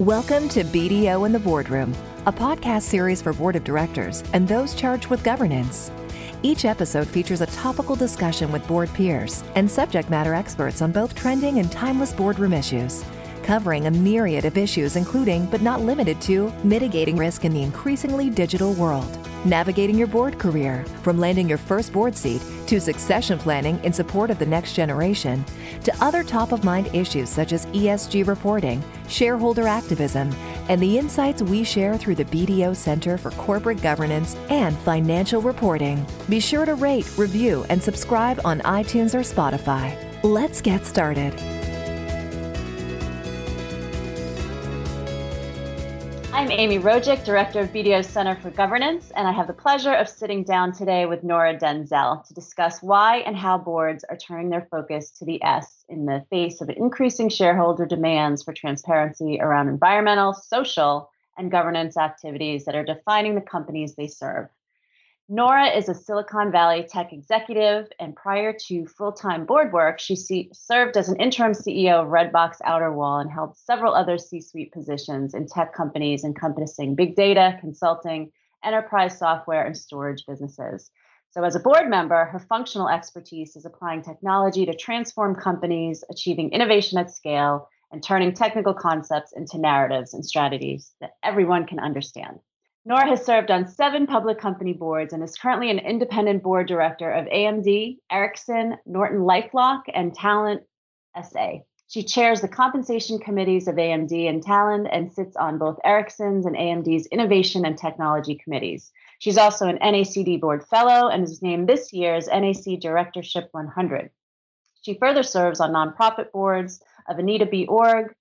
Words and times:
Welcome 0.00 0.50
to 0.50 0.62
BDO 0.62 1.24
in 1.24 1.32
the 1.32 1.38
Boardroom, 1.38 1.94
a 2.26 2.32
podcast 2.32 2.82
series 2.82 3.22
for 3.22 3.32
board 3.32 3.56
of 3.56 3.64
directors 3.64 4.22
and 4.34 4.46
those 4.46 4.74
charged 4.74 5.06
with 5.06 5.24
governance. 5.24 5.90
Each 6.42 6.66
episode 6.66 7.08
features 7.08 7.40
a 7.40 7.46
topical 7.46 7.96
discussion 7.96 8.52
with 8.52 8.66
board 8.68 8.92
peers 8.92 9.42
and 9.54 9.70
subject 9.70 10.10
matter 10.10 10.34
experts 10.34 10.82
on 10.82 10.92
both 10.92 11.14
trending 11.14 11.60
and 11.60 11.72
timeless 11.72 12.12
boardroom 12.12 12.52
issues, 12.52 13.06
covering 13.42 13.86
a 13.86 13.90
myriad 13.90 14.44
of 14.44 14.58
issues, 14.58 14.96
including, 14.96 15.46
but 15.46 15.62
not 15.62 15.80
limited 15.80 16.20
to, 16.20 16.52
mitigating 16.62 17.16
risk 17.16 17.46
in 17.46 17.54
the 17.54 17.62
increasingly 17.62 18.28
digital 18.28 18.74
world, 18.74 19.18
navigating 19.46 19.96
your 19.96 20.08
board 20.08 20.38
career, 20.38 20.84
from 21.00 21.18
landing 21.18 21.48
your 21.48 21.56
first 21.56 21.90
board 21.90 22.14
seat 22.14 22.42
to 22.66 22.80
succession 22.80 23.38
planning 23.38 23.82
in 23.84 23.92
support 23.92 24.30
of 24.30 24.38
the 24.38 24.46
next 24.46 24.74
generation, 24.74 25.44
to 25.84 26.04
other 26.04 26.22
top 26.22 26.52
of 26.52 26.64
mind 26.64 26.88
issues 26.94 27.28
such 27.28 27.52
as 27.52 27.66
ESG 27.66 28.26
reporting, 28.26 28.82
shareholder 29.08 29.66
activism, 29.66 30.32
and 30.68 30.80
the 30.80 30.98
insights 30.98 31.42
we 31.42 31.64
share 31.64 31.96
through 31.96 32.16
the 32.16 32.24
BDO 32.24 32.74
Center 32.74 33.16
for 33.16 33.30
Corporate 33.32 33.80
Governance 33.82 34.36
and 34.50 34.76
Financial 34.78 35.40
Reporting. 35.40 36.04
Be 36.28 36.40
sure 36.40 36.64
to 36.64 36.74
rate, 36.74 37.10
review, 37.16 37.64
and 37.70 37.82
subscribe 37.82 38.40
on 38.44 38.60
iTunes 38.60 39.14
or 39.14 39.20
Spotify. 39.20 39.96
Let's 40.22 40.60
get 40.60 40.84
started. 40.84 41.55
I'm 46.46 46.52
Amy 46.52 46.78
Rojik, 46.78 47.24
Director 47.24 47.58
of 47.58 47.72
BDO 47.72 48.04
Center 48.04 48.36
for 48.36 48.50
Governance, 48.50 49.10
and 49.16 49.26
I 49.26 49.32
have 49.32 49.48
the 49.48 49.52
pleasure 49.52 49.92
of 49.92 50.08
sitting 50.08 50.44
down 50.44 50.70
today 50.70 51.04
with 51.04 51.24
Nora 51.24 51.58
Denzel 51.58 52.24
to 52.24 52.34
discuss 52.34 52.80
why 52.80 53.16
and 53.26 53.36
how 53.36 53.58
boards 53.58 54.04
are 54.04 54.16
turning 54.16 54.48
their 54.48 54.68
focus 54.70 55.10
to 55.18 55.24
the 55.24 55.42
S 55.42 55.84
in 55.88 56.06
the 56.06 56.24
face 56.30 56.60
of 56.60 56.70
increasing 56.70 57.28
shareholder 57.28 57.84
demands 57.84 58.44
for 58.44 58.52
transparency 58.52 59.40
around 59.40 59.66
environmental, 59.66 60.34
social, 60.34 61.10
and 61.36 61.50
governance 61.50 61.96
activities 61.96 62.64
that 62.66 62.76
are 62.76 62.84
defining 62.84 63.34
the 63.34 63.40
companies 63.40 63.96
they 63.96 64.06
serve. 64.06 64.46
Nora 65.28 65.70
is 65.76 65.88
a 65.88 65.94
Silicon 65.94 66.52
Valley 66.52 66.86
tech 66.88 67.12
executive, 67.12 67.88
and 67.98 68.14
prior 68.14 68.52
to 68.68 68.86
full 68.86 69.10
time 69.10 69.44
board 69.44 69.72
work, 69.72 69.98
she 69.98 70.14
served 70.52 70.96
as 70.96 71.08
an 71.08 71.16
interim 71.16 71.50
CEO 71.50 72.00
of 72.00 72.10
Redbox 72.10 72.58
Outerwall 72.64 73.20
and 73.20 73.28
held 73.28 73.56
several 73.56 73.92
other 73.92 74.18
C 74.18 74.40
suite 74.40 74.72
positions 74.72 75.34
in 75.34 75.48
tech 75.48 75.74
companies 75.74 76.22
encompassing 76.22 76.94
big 76.94 77.16
data, 77.16 77.58
consulting, 77.60 78.30
enterprise 78.62 79.18
software, 79.18 79.66
and 79.66 79.76
storage 79.76 80.24
businesses. 80.28 80.92
So, 81.30 81.42
as 81.42 81.56
a 81.56 81.60
board 81.60 81.90
member, 81.90 82.26
her 82.26 82.38
functional 82.38 82.88
expertise 82.88 83.56
is 83.56 83.66
applying 83.66 84.02
technology 84.02 84.64
to 84.66 84.76
transform 84.76 85.34
companies, 85.34 86.04
achieving 86.08 86.52
innovation 86.52 86.98
at 86.98 87.10
scale, 87.10 87.68
and 87.90 88.00
turning 88.00 88.32
technical 88.32 88.74
concepts 88.74 89.32
into 89.32 89.58
narratives 89.58 90.14
and 90.14 90.24
strategies 90.24 90.92
that 91.00 91.16
everyone 91.24 91.66
can 91.66 91.80
understand. 91.80 92.38
Nora 92.88 93.08
has 93.08 93.26
served 93.26 93.50
on 93.50 93.66
seven 93.66 94.06
public 94.06 94.38
company 94.38 94.72
boards 94.72 95.12
and 95.12 95.20
is 95.20 95.36
currently 95.36 95.70
an 95.70 95.80
independent 95.80 96.44
board 96.44 96.68
director 96.68 97.10
of 97.10 97.26
AMD, 97.26 97.98
Ericsson, 98.12 98.76
Norton 98.86 99.22
Lifelock, 99.22 99.82
and 99.92 100.16
Talend 100.16 100.60
SA. 101.20 101.54
She 101.88 102.04
chairs 102.04 102.40
the 102.40 102.48
compensation 102.48 103.18
committees 103.18 103.66
of 103.66 103.74
AMD 103.74 104.28
and 104.28 104.40
Talend 104.40 104.88
and 104.92 105.12
sits 105.12 105.36
on 105.36 105.58
both 105.58 105.80
Ericsson's 105.84 106.46
and 106.46 106.54
AMD's 106.54 107.06
innovation 107.06 107.66
and 107.66 107.76
technology 107.76 108.36
committees. 108.36 108.92
She's 109.18 109.36
also 109.36 109.66
an 109.66 109.78
NACD 109.78 110.40
board 110.40 110.64
fellow 110.68 111.08
and 111.08 111.24
is 111.24 111.42
named 111.42 111.68
this 111.68 111.92
year's 111.92 112.28
NACD 112.28 112.80
Directorship 112.80 113.48
100. 113.50 114.10
She 114.82 114.94
further 114.94 115.24
serves 115.24 115.58
on 115.58 115.72
nonprofit 115.72 116.30
boards 116.30 116.80
of 117.08 117.16
AnitaB.org, 117.16 118.14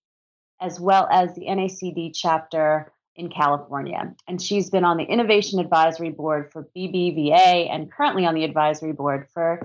as 0.60 0.80
well 0.80 1.08
as 1.12 1.36
the 1.36 1.46
NACD 1.46 2.14
chapter 2.16 2.92
in 3.16 3.30
California. 3.30 4.14
And 4.28 4.42
she's 4.42 4.70
been 4.70 4.84
on 4.84 4.98
the 4.98 5.04
Innovation 5.04 5.60
Advisory 5.60 6.10
Board 6.10 6.52
for 6.52 6.68
BBVA 6.76 7.70
and 7.70 7.92
currently 7.92 8.26
on 8.26 8.36
the 8.36 8.44
advisory 8.44 8.94
board 8.94 9.28
for 9.34 9.62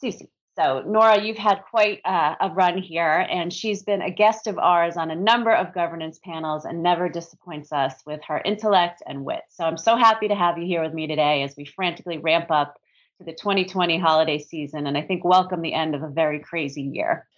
SUSE. 0.00 0.22
So, 0.56 0.84
Nora, 0.86 1.20
you've 1.20 1.36
had 1.36 1.62
quite 1.68 2.00
uh, 2.04 2.36
a 2.40 2.48
run 2.48 2.78
here, 2.78 3.26
and 3.28 3.52
she's 3.52 3.82
been 3.82 4.00
a 4.00 4.10
guest 4.10 4.46
of 4.46 4.56
ours 4.56 4.96
on 4.96 5.10
a 5.10 5.16
number 5.16 5.52
of 5.52 5.74
governance 5.74 6.20
panels 6.22 6.64
and 6.64 6.80
never 6.80 7.08
disappoints 7.08 7.72
us 7.72 7.94
with 8.06 8.20
her 8.28 8.40
intellect 8.44 9.02
and 9.04 9.24
wit. 9.24 9.42
So, 9.48 9.64
I'm 9.64 9.76
so 9.76 9.96
happy 9.96 10.28
to 10.28 10.34
have 10.36 10.56
you 10.56 10.64
here 10.64 10.82
with 10.82 10.94
me 10.94 11.08
today 11.08 11.42
as 11.42 11.56
we 11.56 11.64
frantically 11.64 12.18
ramp 12.18 12.52
up 12.52 12.78
to 13.18 13.24
the 13.24 13.32
2020 13.32 13.98
holiday 13.98 14.38
season 14.38 14.86
and 14.86 14.98
I 14.98 15.02
think 15.02 15.24
welcome 15.24 15.62
the 15.62 15.72
end 15.72 15.94
of 15.94 16.02
a 16.02 16.08
very 16.08 16.40
crazy 16.40 16.82
year. 16.82 17.28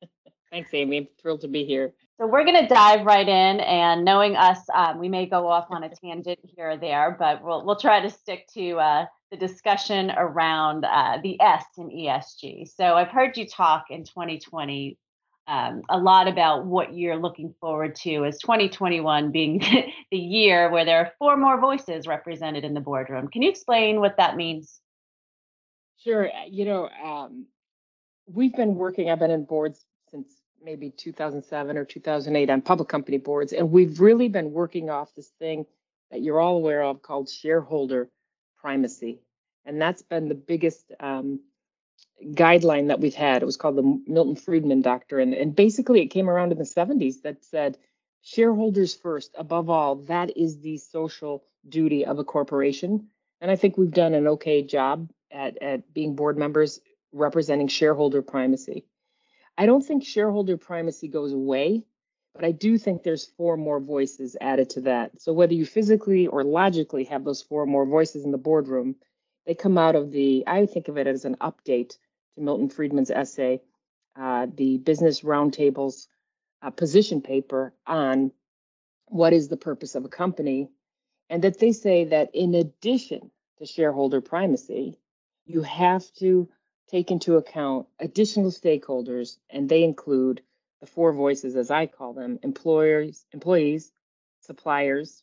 Thanks, 0.50 0.74
Amy. 0.74 1.08
Thrilled 1.20 1.40
to 1.42 1.48
be 1.48 1.64
here. 1.64 1.94
So 2.20 2.26
we're 2.26 2.44
going 2.44 2.60
to 2.60 2.68
dive 2.68 3.06
right 3.06 3.26
in, 3.26 3.60
and 3.60 4.04
knowing 4.04 4.36
us, 4.36 4.58
um, 4.74 4.98
we 5.00 5.08
may 5.08 5.26
go 5.26 5.48
off 5.48 5.66
on 5.70 5.82
a 5.82 5.88
tangent 6.02 6.38
here 6.44 6.70
or 6.72 6.76
there, 6.76 7.16
but 7.18 7.42
we'll 7.42 7.64
we'll 7.64 7.76
try 7.76 8.00
to 8.00 8.10
stick 8.10 8.46
to 8.54 8.76
uh, 8.76 9.06
the 9.30 9.36
discussion 9.36 10.12
around 10.16 10.84
uh, 10.84 11.18
the 11.22 11.40
S 11.40 11.64
in 11.78 11.88
ESG. 11.88 12.68
So 12.68 12.94
I've 12.94 13.08
heard 13.08 13.36
you 13.36 13.46
talk 13.46 13.86
in 13.90 14.04
2020 14.04 14.98
um, 15.48 15.82
a 15.88 15.98
lot 15.98 16.28
about 16.28 16.66
what 16.66 16.94
you're 16.94 17.16
looking 17.16 17.54
forward 17.60 17.96
to 17.96 18.24
as 18.24 18.38
2021 18.38 19.32
being 19.32 19.58
the 20.10 20.18
year 20.18 20.70
where 20.70 20.84
there 20.84 20.98
are 20.98 21.12
four 21.18 21.36
more 21.36 21.60
voices 21.60 22.06
represented 22.06 22.64
in 22.64 22.74
the 22.74 22.80
boardroom. 22.80 23.28
Can 23.28 23.42
you 23.42 23.50
explain 23.50 24.00
what 24.00 24.18
that 24.18 24.36
means? 24.36 24.80
Sure. 25.98 26.30
You 26.48 26.64
know, 26.64 26.88
um, 27.04 27.46
we've 28.26 28.54
been 28.54 28.76
working. 28.76 29.10
I've 29.10 29.18
been 29.18 29.30
in 29.30 29.44
boards 29.44 29.84
since 30.10 30.41
maybe 30.62 30.90
2007 30.90 31.76
or 31.76 31.84
2008 31.84 32.50
on 32.50 32.62
public 32.62 32.88
company 32.88 33.18
boards. 33.18 33.52
And 33.52 33.70
we've 33.70 34.00
really 34.00 34.28
been 34.28 34.52
working 34.52 34.90
off 34.90 35.14
this 35.14 35.28
thing 35.38 35.66
that 36.10 36.22
you're 36.22 36.40
all 36.40 36.56
aware 36.56 36.82
of 36.82 37.02
called 37.02 37.28
shareholder 37.28 38.08
primacy. 38.60 39.20
And 39.64 39.80
that's 39.80 40.02
been 40.02 40.28
the 40.28 40.34
biggest 40.34 40.92
um, 41.00 41.40
guideline 42.24 42.88
that 42.88 43.00
we've 43.00 43.14
had. 43.14 43.42
It 43.42 43.46
was 43.46 43.56
called 43.56 43.76
the 43.76 44.02
Milton 44.06 44.36
Friedman 44.36 44.82
Doctrine. 44.82 45.34
And 45.34 45.54
basically, 45.54 46.00
it 46.00 46.08
came 46.08 46.28
around 46.28 46.52
in 46.52 46.58
the 46.58 46.64
70s 46.64 47.22
that 47.22 47.44
said 47.44 47.78
shareholders 48.22 48.94
first, 48.94 49.34
above 49.36 49.70
all, 49.70 49.96
that 49.96 50.36
is 50.36 50.60
the 50.60 50.78
social 50.78 51.44
duty 51.68 52.04
of 52.04 52.18
a 52.18 52.24
corporation. 52.24 53.08
And 53.40 53.50
I 53.50 53.56
think 53.56 53.76
we've 53.76 53.90
done 53.90 54.14
an 54.14 54.28
okay 54.28 54.62
job 54.62 55.10
at, 55.30 55.60
at 55.62 55.92
being 55.92 56.14
board 56.14 56.38
members 56.38 56.80
representing 57.12 57.68
shareholder 57.68 58.22
primacy. 58.22 58.84
I 59.58 59.66
don't 59.66 59.82
think 59.82 60.04
shareholder 60.04 60.56
primacy 60.56 61.08
goes 61.08 61.32
away, 61.32 61.84
but 62.34 62.44
I 62.44 62.52
do 62.52 62.78
think 62.78 63.02
there's 63.02 63.26
four 63.26 63.56
more 63.56 63.80
voices 63.80 64.36
added 64.40 64.70
to 64.70 64.80
that. 64.82 65.20
So 65.20 65.32
whether 65.32 65.54
you 65.54 65.66
physically 65.66 66.26
or 66.26 66.44
logically 66.44 67.04
have 67.04 67.24
those 67.24 67.42
four 67.42 67.66
more 67.66 67.84
voices 67.84 68.24
in 68.24 68.30
the 68.30 68.38
boardroom, 68.38 68.96
they 69.46 69.54
come 69.54 69.76
out 69.76 69.96
of 69.96 70.10
the, 70.10 70.44
I 70.46 70.66
think 70.66 70.88
of 70.88 70.96
it 70.96 71.06
as 71.06 71.24
an 71.24 71.36
update 71.40 71.96
to 72.34 72.40
Milton 72.40 72.70
Friedman's 72.70 73.10
essay, 73.10 73.60
uh, 74.16 74.46
the 74.54 74.78
Business 74.78 75.20
Roundtable's 75.20 76.08
uh, 76.62 76.70
position 76.70 77.20
paper 77.20 77.74
on 77.86 78.32
what 79.06 79.32
is 79.32 79.48
the 79.48 79.56
purpose 79.56 79.94
of 79.94 80.04
a 80.04 80.08
company, 80.08 80.70
and 81.28 81.44
that 81.44 81.58
they 81.58 81.72
say 81.72 82.04
that 82.04 82.30
in 82.34 82.54
addition 82.54 83.30
to 83.58 83.66
shareholder 83.66 84.20
primacy, 84.20 84.98
you 85.44 85.62
have 85.62 86.10
to 86.14 86.48
take 86.90 87.10
into 87.10 87.36
account 87.36 87.86
additional 87.98 88.50
stakeholders, 88.50 89.38
and 89.50 89.68
they 89.68 89.82
include 89.82 90.42
the 90.80 90.86
four 90.86 91.12
voices, 91.12 91.56
as 91.56 91.70
I 91.70 91.86
call 91.86 92.12
them 92.12 92.38
employers, 92.42 93.24
employees, 93.32 93.92
suppliers, 94.40 95.22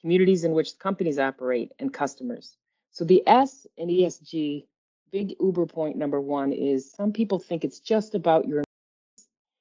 communities 0.00 0.44
in 0.44 0.52
which 0.52 0.78
companies 0.78 1.18
operate, 1.18 1.72
and 1.78 1.92
customers. 1.92 2.56
So 2.90 3.04
the 3.04 3.22
S 3.26 3.66
in 3.76 3.88
ESG, 3.88 4.66
big 5.12 5.36
Uber 5.40 5.66
point 5.66 5.96
number 5.96 6.20
one 6.20 6.52
is 6.52 6.90
some 6.90 7.12
people 7.12 7.38
think 7.38 7.64
it's 7.64 7.80
just 7.80 8.14
about 8.14 8.48
your, 8.48 8.64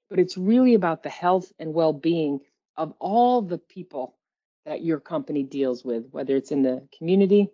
but 0.09 0.19
it's 0.19 0.37
really 0.37 0.73
about 0.73 1.03
the 1.03 1.09
health 1.09 1.53
and 1.59 1.73
well 1.73 1.93
being 1.93 2.41
of 2.75 2.93
all 2.99 3.41
the 3.41 3.57
people 3.57 4.15
that 4.65 4.83
your 4.83 4.99
company 4.99 5.43
deals 5.43 5.83
with, 5.83 6.07
whether 6.11 6.35
it's 6.35 6.51
in 6.51 6.63
the 6.63 6.87
community, 6.97 7.49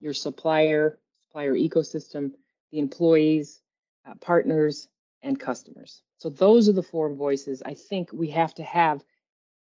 your 0.00 0.14
supplier, 0.14 0.98
supplier 1.28 1.54
ecosystem, 1.54 2.32
the 2.76 2.80
employees, 2.80 3.62
uh, 4.06 4.12
partners, 4.20 4.88
and 5.22 5.40
customers. 5.40 6.02
So 6.18 6.28
those 6.28 6.68
are 6.68 6.74
the 6.74 6.82
four 6.82 7.12
voices 7.14 7.62
I 7.64 7.72
think 7.72 8.12
we 8.12 8.28
have 8.30 8.54
to 8.54 8.62
have 8.62 9.02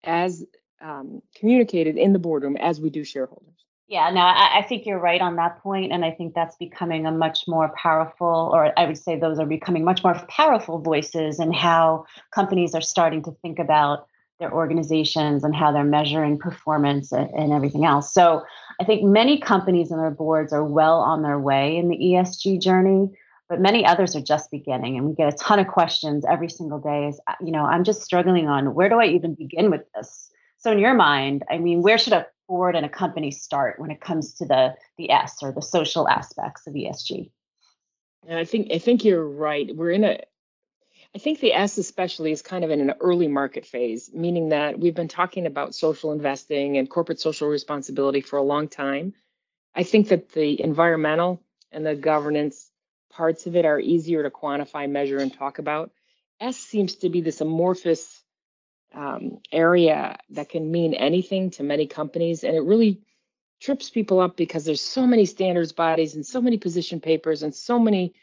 as 0.03 0.43
um, 0.81 1.21
communicated 1.35 1.97
in 1.97 2.13
the 2.13 2.19
boardroom 2.19 2.57
as 2.57 2.81
we 2.81 2.89
do 2.89 3.03
shareholders. 3.03 3.53
Yeah, 3.87 4.09
no, 4.09 4.21
I, 4.21 4.59
I, 4.59 4.61
think 4.63 4.87
you're 4.87 4.99
right 4.99 5.21
on 5.21 5.35
that 5.35 5.61
point, 5.61 5.91
and 5.91 6.03
I 6.03 6.09
think 6.09 6.33
that's 6.33 6.55
becoming 6.55 7.05
a 7.05 7.11
much 7.11 7.47
more 7.47 7.71
powerful, 7.77 8.49
or 8.51 8.73
I 8.77 8.87
would 8.87 8.97
say 8.97 9.19
those 9.19 9.39
are 9.39 9.45
becoming 9.45 9.83
much 9.83 10.03
more 10.03 10.15
powerful 10.27 10.79
voices 10.79 11.39
in 11.39 11.53
how 11.53 12.05
companies 12.31 12.73
are 12.73 12.81
starting 12.81 13.21
to 13.23 13.31
think 13.43 13.59
about 13.59 14.07
their 14.39 14.53
organizations 14.53 15.43
and 15.43 15.55
how 15.55 15.71
they're 15.71 15.83
measuring 15.83 16.37
performance 16.37 17.11
and, 17.11 17.29
and 17.31 17.53
everything 17.53 17.85
else. 17.85 18.13
So 18.13 18.43
I 18.79 18.83
think 18.83 19.03
many 19.03 19.39
companies 19.39 19.91
and 19.91 19.99
their 19.99 20.11
boards 20.11 20.51
are 20.51 20.63
well 20.63 20.99
on 20.99 21.21
their 21.21 21.39
way 21.39 21.77
in 21.77 21.87
the 21.87 21.97
ESG 21.97 22.61
journey, 22.61 23.09
but 23.47 23.61
many 23.61 23.85
others 23.85 24.15
are 24.15 24.21
just 24.21 24.51
beginning. 24.51 24.97
And 24.97 25.07
we 25.07 25.15
get 25.15 25.33
a 25.33 25.37
ton 25.37 25.59
of 25.59 25.67
questions 25.67 26.25
every 26.29 26.49
single 26.49 26.79
day. 26.79 27.07
Is 27.07 27.19
uh, 27.27 27.33
you 27.43 27.51
know, 27.51 27.63
I'm 27.63 27.83
just 27.83 28.01
struggling 28.01 28.47
on 28.47 28.73
where 28.73 28.89
do 28.89 28.99
I 28.99 29.05
even 29.05 29.35
begin 29.35 29.71
with 29.71 29.81
this? 29.95 30.29
So, 30.57 30.71
in 30.71 30.79
your 30.79 30.95
mind, 30.95 31.43
I 31.49 31.57
mean, 31.57 31.81
where 31.81 31.97
should 31.97 32.13
a 32.13 32.25
board 32.47 32.75
and 32.75 32.85
a 32.85 32.89
company 32.89 33.31
start 33.31 33.79
when 33.79 33.91
it 33.91 34.01
comes 34.01 34.33
to 34.35 34.45
the 34.45 34.75
the 34.97 35.11
S 35.11 35.37
or 35.41 35.51
the 35.51 35.61
social 35.61 36.09
aspects 36.09 36.67
of 36.67 36.73
ESG? 36.73 37.31
And 38.27 38.39
I 38.39 38.43
think 38.43 38.71
I 38.73 38.79
think 38.79 39.05
you're 39.05 39.27
right. 39.27 39.73
We're 39.73 39.91
in 39.91 40.03
a 40.03 40.19
I 41.15 41.17
think 41.17 41.39
the 41.39 41.53
S 41.53 41.77
especially 41.77 42.33
is 42.33 42.41
kind 42.41 42.65
of 42.65 42.71
in 42.71 42.81
an 42.81 42.95
early 42.99 43.29
market 43.29 43.65
phase, 43.65 44.11
meaning 44.13 44.49
that 44.49 44.77
we've 44.77 44.93
been 44.93 45.07
talking 45.07 45.45
about 45.45 45.73
social 45.73 46.11
investing 46.11 46.77
and 46.77 46.89
corporate 46.89 47.21
social 47.21 47.47
responsibility 47.47 48.19
for 48.19 48.35
a 48.35 48.43
long 48.43 48.67
time. 48.67 49.13
I 49.73 49.83
think 49.83 50.09
that 50.09 50.33
the 50.33 50.61
environmental 50.61 51.41
and 51.71 51.85
the 51.85 51.95
governance 51.95 52.69
parts 53.09 53.47
of 53.47 53.55
it 53.55 53.63
are 53.63 53.79
easier 53.79 54.23
to 54.23 54.29
quantify, 54.29 54.89
measure, 54.89 55.19
and 55.19 55.33
talk 55.33 55.57
about. 55.57 55.91
S 56.41 56.57
seems 56.57 56.95
to 56.95 57.09
be 57.09 57.21
this 57.21 57.39
amorphous 57.39 58.21
um, 58.93 59.39
area 59.53 60.17
that 60.31 60.49
can 60.49 60.69
mean 60.69 60.93
anything 60.93 61.51
to 61.51 61.63
many 61.63 61.87
companies, 61.87 62.43
and 62.43 62.57
it 62.57 62.63
really 62.63 62.99
trips 63.61 63.89
people 63.89 64.19
up 64.19 64.35
because 64.35 64.65
there's 64.65 64.81
so 64.81 65.07
many 65.07 65.25
standards 65.25 65.71
bodies 65.71 66.15
and 66.15 66.25
so 66.25 66.41
many 66.41 66.57
position 66.57 66.99
papers 66.99 67.41
and 67.41 67.55
so 67.55 67.79
many 67.79 68.13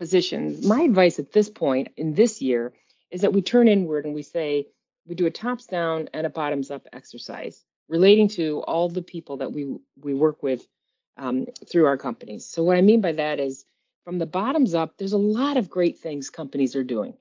positions. 0.00 0.66
My 0.66 0.80
advice 0.80 1.18
at 1.18 1.30
this 1.30 1.50
point 1.50 1.88
in 1.98 2.14
this 2.14 2.40
year 2.40 2.72
is 3.10 3.20
that 3.20 3.34
we 3.34 3.42
turn 3.42 3.68
inward 3.68 4.06
and 4.06 4.14
we 4.14 4.22
say 4.22 4.66
we 5.06 5.14
do 5.14 5.26
a 5.26 5.30
tops 5.30 5.66
down 5.66 6.08
and 6.14 6.26
a 6.26 6.30
bottoms 6.30 6.70
up 6.70 6.86
exercise 6.90 7.62
relating 7.86 8.28
to 8.28 8.62
all 8.62 8.88
the 8.88 9.02
people 9.02 9.36
that 9.38 9.52
we 9.52 9.76
we 10.00 10.14
work 10.14 10.42
with 10.42 10.66
um, 11.18 11.46
through 11.70 11.84
our 11.84 11.98
companies. 11.98 12.46
So 12.46 12.64
what 12.64 12.78
I 12.78 12.80
mean 12.80 13.02
by 13.02 13.12
that 13.12 13.40
is 13.40 13.66
from 14.04 14.18
the 14.18 14.26
bottoms 14.26 14.74
up, 14.74 14.96
there's 14.96 15.12
a 15.12 15.18
lot 15.18 15.58
of 15.58 15.68
great 15.68 15.98
things 15.98 16.30
companies 16.30 16.74
are 16.76 16.84
doing, 16.84 17.12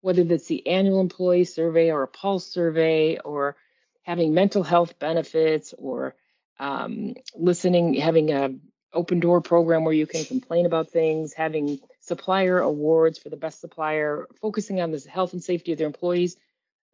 whether 0.00 0.24
that's 0.24 0.46
the 0.46 0.66
annual 0.66 1.02
employee 1.02 1.44
survey 1.44 1.92
or 1.92 2.04
a 2.04 2.08
pulse 2.08 2.46
survey 2.46 3.18
or 3.18 3.56
having 4.02 4.32
mental 4.32 4.62
health 4.62 4.98
benefits 4.98 5.74
or 5.76 6.14
um, 6.58 7.14
listening, 7.36 7.92
having 7.94 8.32
a 8.32 8.54
open 8.94 9.20
door 9.20 9.42
program 9.42 9.84
where 9.84 9.92
you 9.92 10.06
can 10.06 10.24
complain 10.24 10.64
about 10.64 10.88
things, 10.88 11.34
having 11.34 11.80
supplier 12.06 12.58
awards 12.58 13.18
for 13.18 13.28
the 13.28 13.36
best 13.36 13.60
supplier, 13.60 14.26
focusing 14.40 14.80
on 14.80 14.90
the 14.90 15.04
health 15.08 15.32
and 15.32 15.42
safety 15.42 15.72
of 15.72 15.78
their 15.78 15.86
employees, 15.86 16.36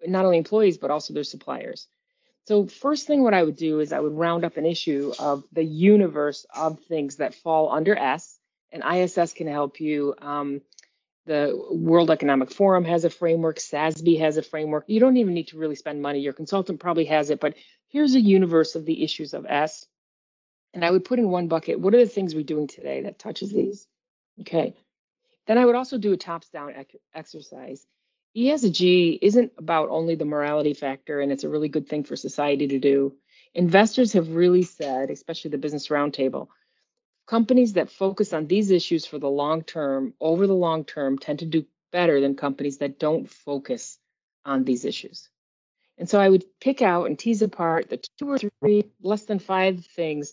not 0.06 0.24
only 0.24 0.38
employees, 0.38 0.78
but 0.78 0.90
also 0.90 1.14
their 1.14 1.24
suppliers. 1.24 1.86
So, 2.46 2.66
first 2.66 3.06
thing, 3.06 3.22
what 3.22 3.34
I 3.34 3.42
would 3.42 3.56
do 3.56 3.80
is 3.80 3.92
I 3.92 4.00
would 4.00 4.16
round 4.16 4.44
up 4.44 4.56
an 4.56 4.66
issue 4.66 5.12
of 5.18 5.44
the 5.52 5.64
universe 5.64 6.46
of 6.54 6.80
things 6.84 7.16
that 7.16 7.34
fall 7.34 7.70
under 7.70 7.96
S, 7.96 8.38
and 8.72 8.82
ISS 8.82 9.34
can 9.34 9.46
help 9.46 9.80
you. 9.80 10.14
Um, 10.20 10.62
the 11.26 11.54
World 11.70 12.10
Economic 12.10 12.50
Forum 12.50 12.84
has 12.84 13.04
a 13.04 13.10
framework, 13.10 13.58
SASB 13.58 14.20
has 14.20 14.36
a 14.36 14.42
framework. 14.42 14.84
You 14.88 15.00
don't 15.00 15.18
even 15.18 15.34
need 15.34 15.48
to 15.48 15.58
really 15.58 15.76
spend 15.76 16.02
money. 16.02 16.20
Your 16.20 16.32
consultant 16.32 16.80
probably 16.80 17.04
has 17.04 17.30
it, 17.30 17.40
but 17.40 17.54
here's 17.88 18.14
a 18.14 18.20
universe 18.20 18.74
of 18.74 18.86
the 18.86 19.04
issues 19.04 19.34
of 19.34 19.46
S 19.46 19.86
and 20.72 20.84
I 20.84 20.90
would 20.90 21.04
put 21.04 21.18
in 21.18 21.30
one 21.30 21.48
bucket, 21.48 21.80
what 21.80 21.94
are 21.94 21.98
the 22.04 22.06
things 22.06 22.34
we're 22.34 22.44
doing 22.44 22.66
today 22.66 23.02
that 23.02 23.18
touches 23.18 23.52
these? 23.52 23.86
Okay. 24.40 24.74
Then 25.50 25.58
I 25.58 25.64
would 25.64 25.74
also 25.74 25.98
do 25.98 26.12
a 26.12 26.16
tops 26.16 26.48
down 26.48 26.70
ec- 26.76 27.00
exercise. 27.12 27.84
ESG 28.36 29.18
isn't 29.20 29.50
about 29.58 29.88
only 29.88 30.14
the 30.14 30.24
morality 30.24 30.74
factor, 30.74 31.20
and 31.20 31.32
it's 31.32 31.42
a 31.42 31.48
really 31.48 31.68
good 31.68 31.88
thing 31.88 32.04
for 32.04 32.14
society 32.14 32.68
to 32.68 32.78
do. 32.78 33.16
Investors 33.52 34.12
have 34.12 34.28
really 34.28 34.62
said, 34.62 35.10
especially 35.10 35.50
the 35.50 35.58
Business 35.58 35.88
Roundtable, 35.88 36.46
companies 37.26 37.72
that 37.72 37.90
focus 37.90 38.32
on 38.32 38.46
these 38.46 38.70
issues 38.70 39.06
for 39.06 39.18
the 39.18 39.28
long 39.28 39.64
term, 39.64 40.14
over 40.20 40.46
the 40.46 40.54
long 40.54 40.84
term, 40.84 41.18
tend 41.18 41.40
to 41.40 41.46
do 41.46 41.66
better 41.90 42.20
than 42.20 42.36
companies 42.36 42.78
that 42.78 43.00
don't 43.00 43.28
focus 43.28 43.98
on 44.44 44.62
these 44.62 44.84
issues. 44.84 45.28
And 45.98 46.08
so 46.08 46.20
I 46.20 46.28
would 46.28 46.44
pick 46.60 46.80
out 46.80 47.06
and 47.06 47.18
tease 47.18 47.42
apart 47.42 47.90
the 47.90 48.00
two 48.20 48.30
or 48.30 48.38
three, 48.38 48.84
less 49.02 49.24
than 49.24 49.40
five 49.40 49.84
things 49.84 50.32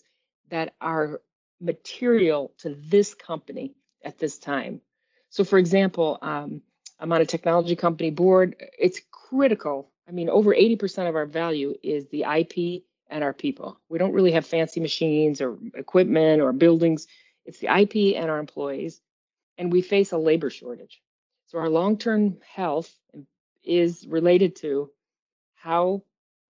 that 0.50 0.74
are 0.80 1.20
material 1.60 2.52
to 2.58 2.72
this 2.72 3.14
company 3.14 3.74
at 4.04 4.20
this 4.20 4.38
time. 4.38 4.80
So, 5.30 5.44
for 5.44 5.58
example, 5.58 6.18
um, 6.22 6.62
I'm 6.98 7.12
on 7.12 7.20
a 7.20 7.26
technology 7.26 7.76
company 7.76 8.10
board. 8.10 8.56
It's 8.78 9.00
critical. 9.10 9.90
I 10.08 10.12
mean, 10.12 10.30
over 10.30 10.54
80% 10.54 11.08
of 11.08 11.16
our 11.16 11.26
value 11.26 11.74
is 11.82 12.08
the 12.08 12.24
IP 12.24 12.82
and 13.10 13.22
our 13.22 13.32
people. 13.32 13.78
We 13.88 13.98
don't 13.98 14.12
really 14.12 14.32
have 14.32 14.46
fancy 14.46 14.80
machines 14.80 15.40
or 15.40 15.58
equipment 15.74 16.40
or 16.40 16.52
buildings. 16.52 17.06
It's 17.44 17.58
the 17.58 17.68
IP 17.68 18.16
and 18.16 18.30
our 18.30 18.38
employees. 18.38 19.00
And 19.56 19.72
we 19.72 19.82
face 19.82 20.12
a 20.12 20.18
labor 20.18 20.50
shortage. 20.50 21.00
So, 21.46 21.58
our 21.58 21.68
long 21.68 21.98
term 21.98 22.38
health 22.54 22.94
is 23.64 24.06
related 24.06 24.56
to 24.56 24.90
how 25.54 26.02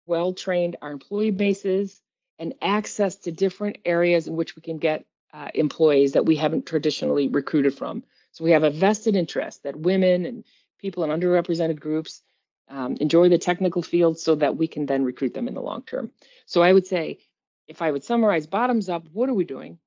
well 0.07 0.33
trained 0.33 0.77
our 0.83 0.91
employee 0.91 1.31
base 1.31 1.65
is, 1.65 2.01
and 2.39 2.55
access 2.61 3.17
to 3.17 3.33
different 3.33 3.79
areas 3.85 4.27
in 4.27 4.37
which 4.37 4.57
we 4.57 4.63
can 4.63 4.79
get 4.79 5.05
uh, 5.33 5.49
employees 5.55 6.13
that 6.13 6.27
we 6.27 6.37
haven't 6.37 6.67
traditionally 6.67 7.29
recruited 7.29 7.75
from. 7.75 8.03
So 8.35 8.45
we 8.45 8.51
have 8.51 8.65
a 8.65 8.71
vested 8.71 9.15
interest 9.17 9.63
that 9.63 9.77
women 9.77 10.27
and 10.27 10.45
people 10.81 11.05
in 11.05 11.11
underrepresented 11.11 11.81
groups 11.81 12.21
um, 12.69 12.97
enjoy 13.01 13.29
the 13.29 13.39
technical 13.39 13.81
field 13.81 14.19
so 14.19 14.35
that 14.35 14.57
we 14.57 14.67
can 14.67 14.87
then 14.87 15.05
recruit 15.05 15.35
them 15.35 15.47
in 15.47 15.55
the 15.55 15.61
long 15.63 15.83
term. 15.83 16.11
So 16.47 16.61
I 16.61 16.73
would 16.73 16.87
say, 16.87 17.21
if 17.69 17.81
I 17.81 17.91
would 17.91 18.03
summarize 18.03 18.47
bottoms 18.47 18.89
up, 18.89 19.07
what 19.13 19.29
are 19.29 19.35
we 19.35 19.45
doing? 19.45 19.79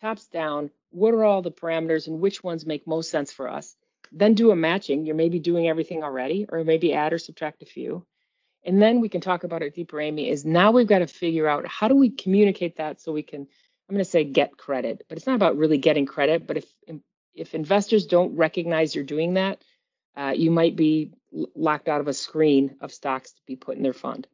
Tops 0.00 0.26
down, 0.26 0.70
what 0.90 1.12
are 1.12 1.24
all 1.24 1.42
the 1.42 1.50
parameters 1.50 2.06
and 2.06 2.20
which 2.20 2.42
ones 2.42 2.64
make 2.64 2.86
most 2.86 3.10
sense 3.10 3.32
for 3.32 3.48
us? 3.48 3.76
Then 4.12 4.32
do 4.34 4.50
a 4.50 4.56
matching. 4.56 5.04
You're 5.04 5.14
maybe 5.14 5.38
doing 5.38 5.68
everything 5.68 6.02
already, 6.02 6.46
or 6.48 6.64
maybe 6.64 6.94
add 6.94 7.12
or 7.12 7.18
subtract 7.18 7.62
a 7.62 7.66
few. 7.66 8.06
And 8.64 8.80
then 8.80 9.00
we 9.00 9.10
can 9.10 9.20
talk 9.20 9.44
about 9.44 9.62
it 9.62 9.74
deeper, 9.74 10.00
Amy, 10.00 10.30
is 10.30 10.44
now 10.44 10.72
we've 10.72 10.86
got 10.86 10.98
to 11.00 11.06
figure 11.06 11.46
out 11.46 11.66
how 11.66 11.88
do 11.88 11.96
we 11.96 12.10
communicate 12.10 12.76
that 12.76 13.00
so 13.00 13.12
we 13.12 13.22
can, 13.22 13.42
I'm 13.42 13.94
going 13.94 14.04
to 14.04 14.10
say 14.10 14.24
get 14.24 14.56
credit, 14.56 15.04
but 15.08 15.18
it's 15.18 15.26
not 15.26 15.36
about 15.36 15.58
really 15.58 15.78
getting 15.78 16.06
credit. 16.06 16.46
But 16.46 16.56
if 16.56 16.64
if 17.34 17.54
investors 17.54 18.06
don't 18.06 18.36
recognize 18.36 18.94
you're 18.94 19.04
doing 19.04 19.34
that, 19.34 19.62
uh, 20.16 20.32
you 20.34 20.50
might 20.50 20.76
be 20.76 21.12
locked 21.54 21.88
out 21.88 22.00
of 22.00 22.08
a 22.08 22.12
screen 22.12 22.76
of 22.80 22.92
stocks 22.92 23.32
to 23.32 23.40
be 23.46 23.56
put 23.56 23.76
in 23.76 23.82
their 23.82 23.92
fund. 23.92 24.26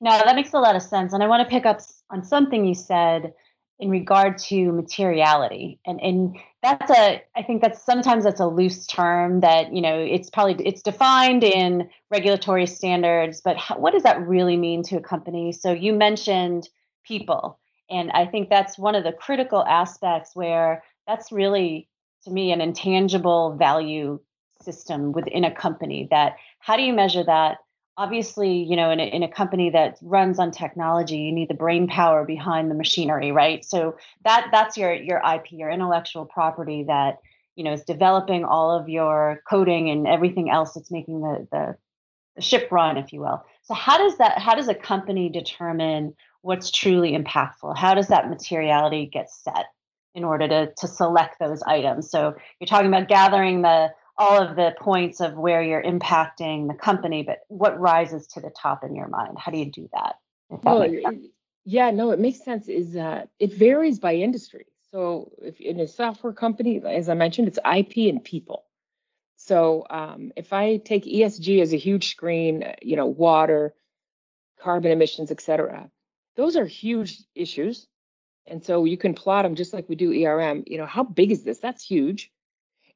No, 0.00 0.10
that 0.10 0.36
makes 0.36 0.52
a 0.52 0.58
lot 0.58 0.76
of 0.76 0.82
sense. 0.82 1.12
And 1.12 1.22
I 1.22 1.28
want 1.28 1.48
to 1.48 1.54
pick 1.54 1.64
up 1.64 1.80
on 2.10 2.22
something 2.22 2.64
you 2.64 2.74
said 2.74 3.32
in 3.78 3.90
regard 3.90 4.38
to 4.38 4.72
materiality 4.72 5.78
and 5.84 6.00
and 6.00 6.36
that's 6.62 6.90
a 6.90 7.22
i 7.36 7.42
think 7.42 7.60
that's 7.60 7.84
sometimes 7.84 8.24
that's 8.24 8.40
a 8.40 8.46
loose 8.46 8.86
term 8.86 9.40
that 9.40 9.72
you 9.74 9.82
know 9.82 9.98
it's 9.98 10.30
probably 10.30 10.54
it's 10.66 10.80
defined 10.80 11.44
in 11.44 11.88
regulatory 12.10 12.66
standards 12.66 13.42
but 13.42 13.58
how, 13.58 13.76
what 13.78 13.92
does 13.92 14.02
that 14.02 14.26
really 14.26 14.56
mean 14.56 14.82
to 14.82 14.96
a 14.96 15.00
company 15.00 15.52
so 15.52 15.72
you 15.72 15.92
mentioned 15.92 16.70
people 17.04 17.58
and 17.90 18.10
i 18.12 18.24
think 18.24 18.48
that's 18.48 18.78
one 18.78 18.94
of 18.94 19.04
the 19.04 19.12
critical 19.12 19.62
aspects 19.62 20.30
where 20.34 20.82
that's 21.06 21.32
really 21.32 21.88
to 22.24 22.30
me 22.30 22.52
an 22.52 22.60
intangible 22.60 23.56
value 23.56 24.20
system 24.62 25.12
within 25.12 25.44
a 25.44 25.54
company 25.54 26.08
that 26.10 26.36
how 26.58 26.76
do 26.76 26.82
you 26.82 26.92
measure 26.92 27.24
that 27.24 27.58
obviously, 27.96 28.62
you 28.62 28.76
know, 28.76 28.90
in 28.90 29.00
a, 29.00 29.04
in 29.04 29.22
a 29.22 29.28
company 29.28 29.70
that 29.70 29.98
runs 30.02 30.38
on 30.38 30.50
technology, 30.50 31.16
you 31.16 31.32
need 31.32 31.48
the 31.48 31.54
brain 31.54 31.86
power 31.88 32.24
behind 32.24 32.70
the 32.70 32.74
machinery, 32.74 33.32
right? 33.32 33.64
So 33.64 33.96
that 34.24 34.48
that's 34.52 34.76
your 34.76 34.92
your 34.92 35.22
IP, 35.34 35.52
your 35.52 35.70
intellectual 35.70 36.26
property 36.26 36.84
that 36.84 37.18
you 37.54 37.64
know 37.64 37.72
is 37.72 37.84
developing 37.84 38.44
all 38.44 38.70
of 38.70 38.88
your 38.88 39.42
coding 39.48 39.88
and 39.90 40.06
everything 40.06 40.50
else 40.50 40.74
that's 40.74 40.90
making 40.90 41.20
the 41.20 41.48
the, 41.50 41.76
the 42.36 42.42
ship 42.42 42.68
run, 42.70 42.96
if 42.96 43.12
you 43.12 43.20
will. 43.20 43.44
So 43.62 43.74
how 43.74 43.98
does 43.98 44.18
that 44.18 44.38
how 44.38 44.54
does 44.54 44.68
a 44.68 44.74
company 44.74 45.28
determine 45.28 46.14
what's 46.42 46.70
truly 46.70 47.16
impactful? 47.16 47.76
How 47.76 47.94
does 47.94 48.08
that 48.08 48.28
materiality 48.28 49.06
get 49.06 49.30
set 49.30 49.66
in 50.16 50.24
order 50.24 50.48
to 50.48 50.72
to 50.78 50.88
select 50.88 51.38
those 51.38 51.62
items? 51.62 52.10
So 52.10 52.34
you're 52.58 52.66
talking 52.66 52.88
about 52.88 53.06
gathering 53.06 53.62
the 53.62 53.92
all 54.18 54.42
of 54.42 54.56
the 54.56 54.74
points 54.80 55.20
of 55.20 55.34
where 55.34 55.62
you're 55.62 55.82
impacting 55.82 56.68
the 56.68 56.74
company, 56.74 57.22
but 57.22 57.40
what 57.48 57.78
rises 57.78 58.26
to 58.28 58.40
the 58.40 58.50
top 58.50 58.82
in 58.82 58.96
your 58.96 59.08
mind? 59.08 59.38
How 59.38 59.52
do 59.52 59.58
you 59.58 59.70
do 59.70 59.88
that? 59.92 60.16
Well, 60.48 60.88
yeah, 61.64 61.90
no, 61.90 62.12
it 62.12 62.18
makes 62.18 62.42
sense. 62.44 62.68
Is 62.68 62.94
that 62.94 63.28
it 63.38 63.52
varies 63.52 63.98
by 63.98 64.14
industry. 64.14 64.66
So 64.90 65.32
if 65.42 65.60
in 65.60 65.80
a 65.80 65.86
software 65.86 66.32
company, 66.32 66.80
as 66.82 67.08
I 67.08 67.14
mentioned, 67.14 67.48
it's 67.48 67.58
IP 67.58 68.08
and 68.08 68.24
people. 68.24 68.64
So 69.36 69.86
um, 69.90 70.32
if 70.36 70.52
I 70.52 70.78
take 70.78 71.04
ESG 71.04 71.60
as 71.60 71.74
a 71.74 71.76
huge 71.76 72.10
screen, 72.10 72.72
you 72.80 72.96
know, 72.96 73.06
water, 73.06 73.74
carbon 74.58 74.92
emissions, 74.92 75.30
et 75.30 75.42
cetera, 75.42 75.90
those 76.36 76.56
are 76.56 76.64
huge 76.64 77.22
issues. 77.34 77.86
And 78.46 78.64
so 78.64 78.84
you 78.84 78.96
can 78.96 79.14
plot 79.14 79.44
them 79.44 79.54
just 79.54 79.72
like 79.72 79.88
we 79.88 79.96
do 79.96 80.12
ERM. 80.12 80.64
You 80.66 80.78
know, 80.78 80.86
how 80.86 81.02
big 81.02 81.32
is 81.32 81.42
this? 81.42 81.58
That's 81.58 81.84
huge. 81.84 82.30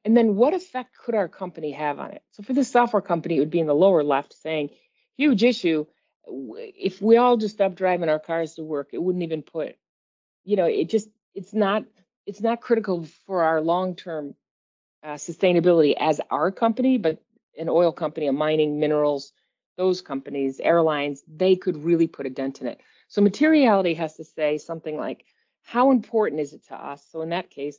And 0.03 0.15
then 0.15 0.35
what 0.35 0.53
effect 0.53 0.97
could 0.97 1.13
our 1.13 1.27
company 1.27 1.71
have 1.71 1.99
on 1.99 2.11
it? 2.11 2.23
So 2.31 2.43
for 2.43 2.53
the 2.53 2.63
software 2.63 3.01
company, 3.01 3.37
it 3.37 3.39
would 3.39 3.51
be 3.51 3.59
in 3.59 3.67
the 3.67 3.75
lower 3.75 4.03
left 4.03 4.33
saying, 4.33 4.69
huge 5.17 5.43
issue. 5.43 5.85
If 6.25 7.01
we 7.01 7.17
all 7.17 7.37
just 7.37 7.55
stopped 7.55 7.75
driving 7.75 8.09
our 8.09 8.19
cars 8.19 8.55
to 8.55 8.63
work, 8.63 8.89
it 8.93 9.01
wouldn't 9.01 9.23
even 9.23 9.43
put, 9.43 9.75
you 10.43 10.55
know, 10.55 10.65
it 10.65 10.89
just, 10.89 11.09
it's 11.35 11.53
not, 11.53 11.83
it's 12.25 12.41
not 12.41 12.61
critical 12.61 13.05
for 13.27 13.43
our 13.43 13.61
long-term 13.61 14.35
uh, 15.03 15.15
sustainability 15.15 15.95
as 15.99 16.21
our 16.29 16.51
company, 16.51 16.97
but 16.97 17.21
an 17.57 17.69
oil 17.69 17.91
company, 17.91 18.27
a 18.27 18.31
mining, 18.31 18.79
minerals, 18.79 19.33
those 19.77 20.01
companies, 20.01 20.59
airlines, 20.59 21.23
they 21.27 21.55
could 21.55 21.83
really 21.83 22.07
put 22.07 22.25
a 22.25 22.29
dent 22.29 22.61
in 22.61 22.67
it. 22.67 22.79
So 23.07 23.21
materiality 23.21 23.95
has 23.95 24.15
to 24.15 24.23
say 24.23 24.57
something 24.57 24.95
like, 24.97 25.25
how 25.63 25.91
important 25.91 26.41
is 26.41 26.53
it 26.53 26.65
to 26.67 26.75
us? 26.75 27.05
So 27.11 27.21
in 27.21 27.29
that 27.29 27.49
case, 27.49 27.77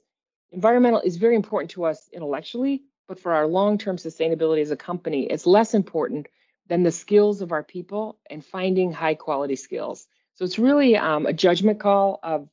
environmental 0.51 1.01
is 1.01 1.17
very 1.17 1.37
important 1.37 1.73
to 1.73 1.85
us 1.85 2.09
intellectually, 2.13 2.83
but 3.09 3.21
for 3.21 3.33
our 3.33 3.47
long-term 3.47 3.97
sustainability 3.97 4.63
as 4.63 4.71
a 4.71 4.77
company, 4.77 5.27
it's 5.27 5.47
less 5.47 5.75
important 5.75 6.29
than 6.69 6.83
the 6.83 6.93
skills 6.93 7.43
of 7.43 7.53
our 7.53 7.63
people 7.63 8.19
and 8.31 8.45
finding 8.45 8.93
high 8.93 9.15
quality 9.15 9.57
skills. 9.57 10.07
So 10.35 10.45
it's 10.45 10.59
really 10.59 10.97
um, 10.97 11.27
a 11.27 11.33
judgment 11.33 11.81
call 11.81 12.19
of 12.23 12.49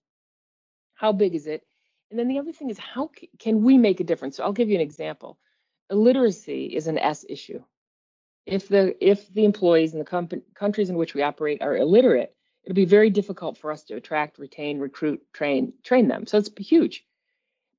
how 0.95 1.11
big 1.13 1.35
is 1.35 1.47
it? 1.47 1.63
And 2.09 2.19
then 2.19 2.27
the 2.27 2.39
other 2.39 2.51
thing 2.51 2.69
is 2.69 2.77
how 2.77 3.11
can 3.37 3.63
we 3.63 3.77
make 3.77 3.99
a 3.99 4.03
difference? 4.03 4.37
So 4.37 4.43
I'll 4.43 4.51
give 4.51 4.69
you 4.69 4.75
an 4.75 4.81
example. 4.81 5.37
Illiteracy 5.89 6.65
is 6.65 6.87
an 6.87 6.97
S 6.97 7.25
issue. 7.27 7.63
If 8.45 8.67
the 8.67 8.95
if 8.99 9.31
the 9.31 9.45
employees 9.45 9.93
in 9.93 9.99
the 9.99 10.05
com- 10.05 10.27
countries 10.55 10.89
in 10.89 10.95
which 10.95 11.13
we 11.13 11.21
operate 11.21 11.61
are 11.61 11.77
illiterate, 11.77 12.35
it'll 12.63 12.75
be 12.75 12.85
very 12.85 13.09
difficult 13.09 13.57
for 13.57 13.71
us 13.71 13.83
to 13.85 13.95
attract, 13.95 14.39
retain, 14.39 14.79
recruit, 14.79 15.21
train 15.33 15.73
train 15.83 16.07
them. 16.07 16.25
So 16.27 16.37
it's 16.37 16.49
huge. 16.59 17.05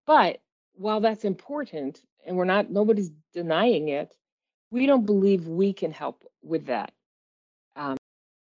But 0.07 0.41
while 0.75 1.01
that's 1.01 1.25
important, 1.25 2.01
and 2.27 2.37
we're 2.37 2.45
not 2.45 2.71
nobody's 2.71 3.11
denying 3.33 3.89
it, 3.89 4.15
we 4.71 4.87
don't 4.87 5.07
believe 5.07 5.47
we 5.47 5.73
can 5.73 5.93
help 5.93 6.25
with 6.43 6.67
that. 6.67 6.93
Um, 7.77 7.97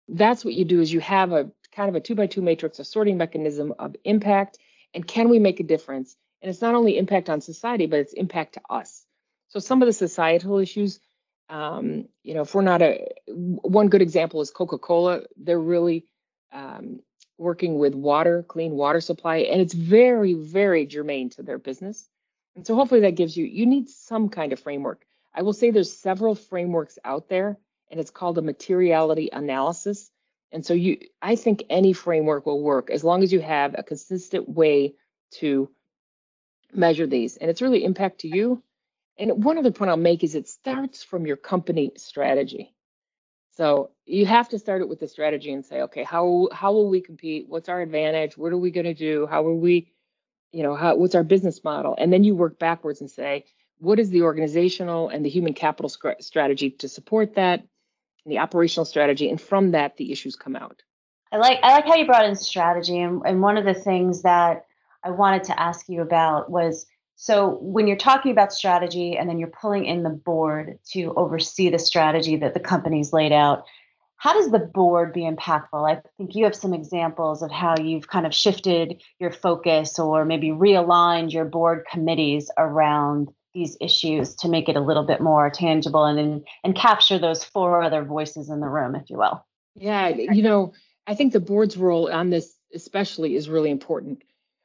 that's 0.08 0.46
what 0.46 0.54
you 0.54 0.66
do 0.66 0.80
is 0.82 0.92
you 0.92 1.00
have 1.02 1.32
a 1.32 1.52
kind 1.72 1.90
of 1.90 1.96
a 1.96 2.00
two 2.00 2.16
by 2.16 2.28
two 2.28 2.42
matrix, 2.42 2.80
a 2.80 2.86
sorting 2.86 3.18
mechanism 3.18 3.74
of 3.78 3.96
impact, 4.04 4.58
and 4.94 5.06
can 5.06 5.30
we 5.30 5.40
make 5.40 5.60
a 5.60 5.64
difference? 5.64 6.16
And 6.42 6.50
it's 6.50 6.62
not 6.62 6.76
only 6.76 6.98
impact 6.98 7.30
on 7.30 7.42
society, 7.42 7.88
but 7.88 8.00
it's 8.00 8.14
impact 8.14 8.54
to 8.54 8.62
us. 8.70 9.06
So 9.50 9.60
some 9.60 9.82
of 9.82 9.88
the 9.88 9.94
societal 9.94 10.60
issues, 10.60 11.00
um, 11.50 12.08
you 12.24 12.34
know, 12.36 12.42
if 12.42 12.54
we're 12.54 12.62
not 12.62 12.82
a 12.82 13.08
one 13.28 13.90
good 13.90 14.02
example 14.02 14.42
is 14.42 14.52
Coca-Cola. 14.52 15.22
They're 15.38 15.60
really 15.60 16.06
um, 16.52 17.02
working 17.38 17.78
with 17.78 17.94
water, 17.94 18.44
clean 18.44 18.74
water 18.74 19.02
supply, 19.02 19.38
and 19.38 19.62
it's 19.62 19.74
very, 19.74 20.34
very 20.34 20.86
germane 20.86 21.30
to 21.32 21.44
their 21.44 21.58
business. 21.58 22.08
And 22.56 22.66
so 22.66 22.76
hopefully 22.76 23.02
that 23.02 23.16
gives 23.16 23.38
you 23.38 23.46
you 23.46 23.66
need 23.66 23.90
some 23.90 24.30
kind 24.30 24.52
of 24.54 24.60
framework. 24.60 25.06
I 25.34 25.44
will 25.44 25.54
say 25.54 25.70
there's 25.70 25.94
several 25.94 26.34
frameworks 26.34 26.98
out 27.06 27.30
there, 27.30 27.58
and 27.92 28.00
it's 28.00 28.12
called 28.12 28.38
a 28.38 28.42
materiality 28.42 29.30
analysis. 29.32 30.10
And 30.52 30.66
so 30.66 30.74
you 30.74 30.98
I 31.22 31.36
think 31.36 31.64
any 31.70 31.94
framework 31.94 32.46
will 32.46 32.62
work 32.62 32.90
as 32.90 33.04
long 33.04 33.24
as 33.24 33.32
you 33.32 33.40
have 33.42 33.76
a 33.78 33.84
consistent 33.84 34.50
way 34.50 34.96
to 35.40 35.70
measure 36.74 37.08
these. 37.08 37.38
And 37.38 37.50
it's 37.50 37.62
really 37.62 37.84
impact 37.84 38.20
to 38.22 38.28
you. 38.28 38.64
And 39.20 39.44
one 39.44 39.58
other 39.58 39.72
point 39.72 39.90
I'll 39.90 39.98
make 39.98 40.24
is 40.24 40.36
it 40.36 40.48
starts 40.48 41.04
from 41.04 41.26
your 41.26 41.38
company 41.38 41.92
strategy. 41.98 42.74
So 43.58 43.90
you 44.06 44.28
have 44.28 44.48
to 44.50 44.60
start 44.60 44.82
it 44.82 44.88
with 44.88 45.00
the 45.00 45.08
strategy 45.08 45.52
and 45.52 45.66
say, 45.66 45.82
okay, 45.82 46.04
how 46.04 46.48
how 46.54 46.74
will 46.74 46.90
we 46.90 47.02
compete? 47.02 47.48
What's 47.50 47.70
our 47.70 47.82
advantage? 47.82 48.38
What 48.38 48.54
are 48.54 48.58
we 48.58 48.70
going 48.70 48.86
to 48.86 48.94
do? 48.94 49.26
How 49.26 49.48
are 49.48 49.56
we, 49.56 49.92
you 50.52 50.62
know, 50.62 50.76
how, 50.76 50.96
what's 50.96 51.16
our 51.16 51.24
business 51.24 51.64
model? 51.64 51.96
And 51.98 52.14
then 52.14 52.24
you 52.24 52.36
work 52.36 52.60
backwards 52.60 53.02
and 53.02 53.10
say, 53.10 53.46
what 53.80 53.98
is 54.00 54.12
the 54.12 54.22
organizational 54.22 55.10
and 55.10 55.26
the 55.26 55.30
human 55.30 55.56
capital 55.56 55.90
strategy 56.20 56.70
to 56.70 56.88
support 56.88 57.34
that, 57.34 57.62
and 58.26 58.32
the 58.32 58.38
operational 58.38 58.86
strategy, 58.86 59.28
and 59.28 59.42
from 59.42 59.72
that 59.72 59.98
the 59.98 60.12
issues 60.12 60.36
come 60.36 60.56
out. 60.56 60.84
I 61.32 61.38
like 61.38 61.58
I 61.64 61.74
like 61.74 61.88
how 61.88 61.96
you 61.96 62.06
brought 62.06 62.26
in 62.26 62.36
strategy, 62.36 63.00
and, 63.00 63.24
and 63.26 63.42
one 63.42 63.58
of 63.58 63.66
the 63.66 63.74
things 63.74 64.22
that 64.22 64.66
I 65.04 65.10
wanted 65.10 65.46
to 65.46 65.60
ask 65.60 65.90
you 65.90 66.04
about 66.04 66.52
was 66.52 66.86
so 67.20 67.58
when 67.62 67.88
you're 67.88 67.98
talking 67.98 68.32
about 68.32 68.54
strategy 68.54 69.18
and 69.18 69.28
then 69.28 69.40
you're 69.40 69.50
pulling 69.50 69.86
in 69.86 70.04
the 70.04 70.10
board 70.10 70.78
to 70.92 71.16
oversee 71.16 71.70
the 71.72 71.80
strategy 71.80 72.38
that 72.38 72.54
the 72.54 72.60
company's 72.60 73.12
laid 73.12 73.32
out, 73.32 73.66
how 74.18 74.34
does 74.34 74.52
the 74.52 74.60
board 74.60 75.14
be 75.14 75.22
impactful? 75.22 75.92
I 75.92 76.02
think 76.18 76.36
you 76.36 76.44
have 76.44 76.56
some 76.56 76.76
examples 76.76 77.42
of 77.42 77.52
how 77.52 77.76
you've 77.80 78.08
kind 78.08 78.28
of 78.28 78.36
shifted 78.36 79.02
your 79.20 79.32
focus 79.32 79.98
or 79.98 80.26
maybe 80.26 80.50
realigned 80.50 81.34
your 81.34 81.46
board 81.46 81.86
committees 81.92 82.52
around 82.56 83.30
these 83.56 83.76
issues 83.82 84.36
to 84.36 84.48
make 84.48 84.70
it 84.70 84.76
a 84.76 84.82
little 84.82 85.04
bit 85.04 85.20
more 85.20 85.50
tangible 85.50 86.06
and 86.06 86.20
and, 86.20 86.48
and 86.64 86.76
capture 86.76 87.18
those 87.18 87.44
four 87.44 87.82
other 87.82 88.04
voices 88.04 88.52
in 88.52 88.60
the 88.60 88.70
room, 88.70 88.94
if 88.94 89.10
you 89.10 89.18
will. 89.18 89.44
Yeah, 89.74 90.10
you 90.10 90.44
know, 90.44 90.74
I 91.08 91.16
think 91.16 91.34
the 91.34 91.40
board's 91.40 91.78
role 91.78 92.12
on 92.12 92.30
this 92.30 92.54
especially 92.76 93.36
is 93.36 93.50
really 93.50 93.72
important. 93.72 94.22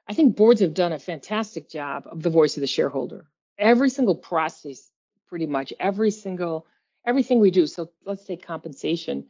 I 0.09 0.15
think 0.15 0.37
boards 0.37 0.61
have 0.61 0.75
done 0.75 0.93
a 0.93 0.99
fantastic 0.99 1.69
job 1.71 2.05
of 2.07 2.23
the 2.23 2.31
voice 2.31 2.57
of 2.57 2.61
the 2.61 2.67
shareholder. 2.67 3.27
Every 3.59 3.91
single 3.91 4.15
process, 4.15 4.91
pretty 5.29 5.47
much 5.47 5.73
every 5.79 6.11
single 6.11 6.67
everything 7.05 7.41
we 7.41 7.51
do. 7.51 7.67
So 7.67 7.91
let's 8.05 8.25
take 8.25 8.47
compensation. 8.47 9.27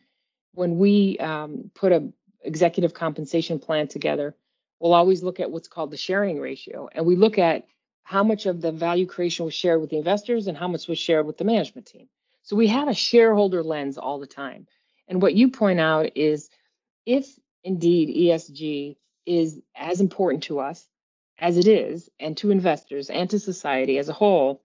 When 0.55 0.79
we 0.79 1.19
um, 1.19 1.71
put 1.75 1.93
a 1.93 2.13
executive 2.43 2.93
compensation 2.93 3.59
plan 3.59 3.89
together, 3.89 4.35
we'll 4.81 4.95
always 4.95 5.23
look 5.23 5.41
at 5.41 5.51
what's 5.51 5.69
called 5.69 5.91
the 5.91 5.97
sharing 5.97 6.41
ratio, 6.41 6.89
and 6.93 7.07
we 7.07 7.17
look 7.17 7.39
at 7.39 7.67
how 8.03 8.25
much 8.25 8.47
of 8.47 8.61
the 8.61 8.73
value 8.73 9.07
creation 9.07 9.45
was 9.45 9.55
shared 9.55 9.81
with 9.81 9.91
the 9.91 9.97
investors 9.97 10.49
and 10.49 10.57
how 10.57 10.69
much 10.69 10.89
was 10.89 10.99
shared 10.99 11.27
with 11.27 11.39
the 11.39 11.45
management 11.45 11.87
team. 11.87 12.09
So 12.43 12.57
we 12.57 12.67
have 12.67 12.89
a 12.89 12.95
shareholder 12.95 13.63
lens 13.63 13.97
all 13.97 14.19
the 14.19 14.27
time. 14.27 14.67
And 15.07 15.23
what 15.23 15.35
you 15.35 15.51
point 15.51 15.79
out 15.79 16.17
is 16.17 16.51
if 17.07 17.27
indeed 17.63 18.09
ESG 18.09 18.97
is 19.27 19.61
as 19.77 20.01
important 20.01 20.45
to 20.45 20.61
us 20.61 20.87
as 21.39 21.57
it 21.57 21.67
is, 21.67 22.09
and 22.21 22.37
to 22.37 22.51
investors 22.51 23.11
and 23.11 23.29
to 23.31 23.39
society 23.39 23.99
as 23.99 24.09
a 24.09 24.13
whole, 24.13 24.63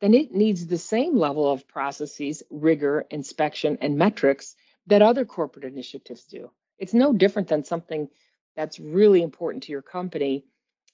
then 0.00 0.14
it 0.14 0.32
needs 0.32 0.66
the 0.66 0.78
same 0.78 1.16
level 1.16 1.50
of 1.50 1.66
processes, 1.66 2.42
rigor, 2.50 3.06
inspection, 3.10 3.78
and 3.80 3.96
metrics 3.96 4.54
that 4.86 5.02
other 5.02 5.24
corporate 5.24 5.64
initiatives 5.64 6.24
do. 6.24 6.50
It's 6.78 6.94
no 6.94 7.12
different 7.12 7.48
than 7.48 7.64
something 7.64 8.08
that's 8.56 8.78
really 8.78 9.22
important 9.22 9.64
to 9.64 9.72
your 9.72 9.82
company 9.82 10.44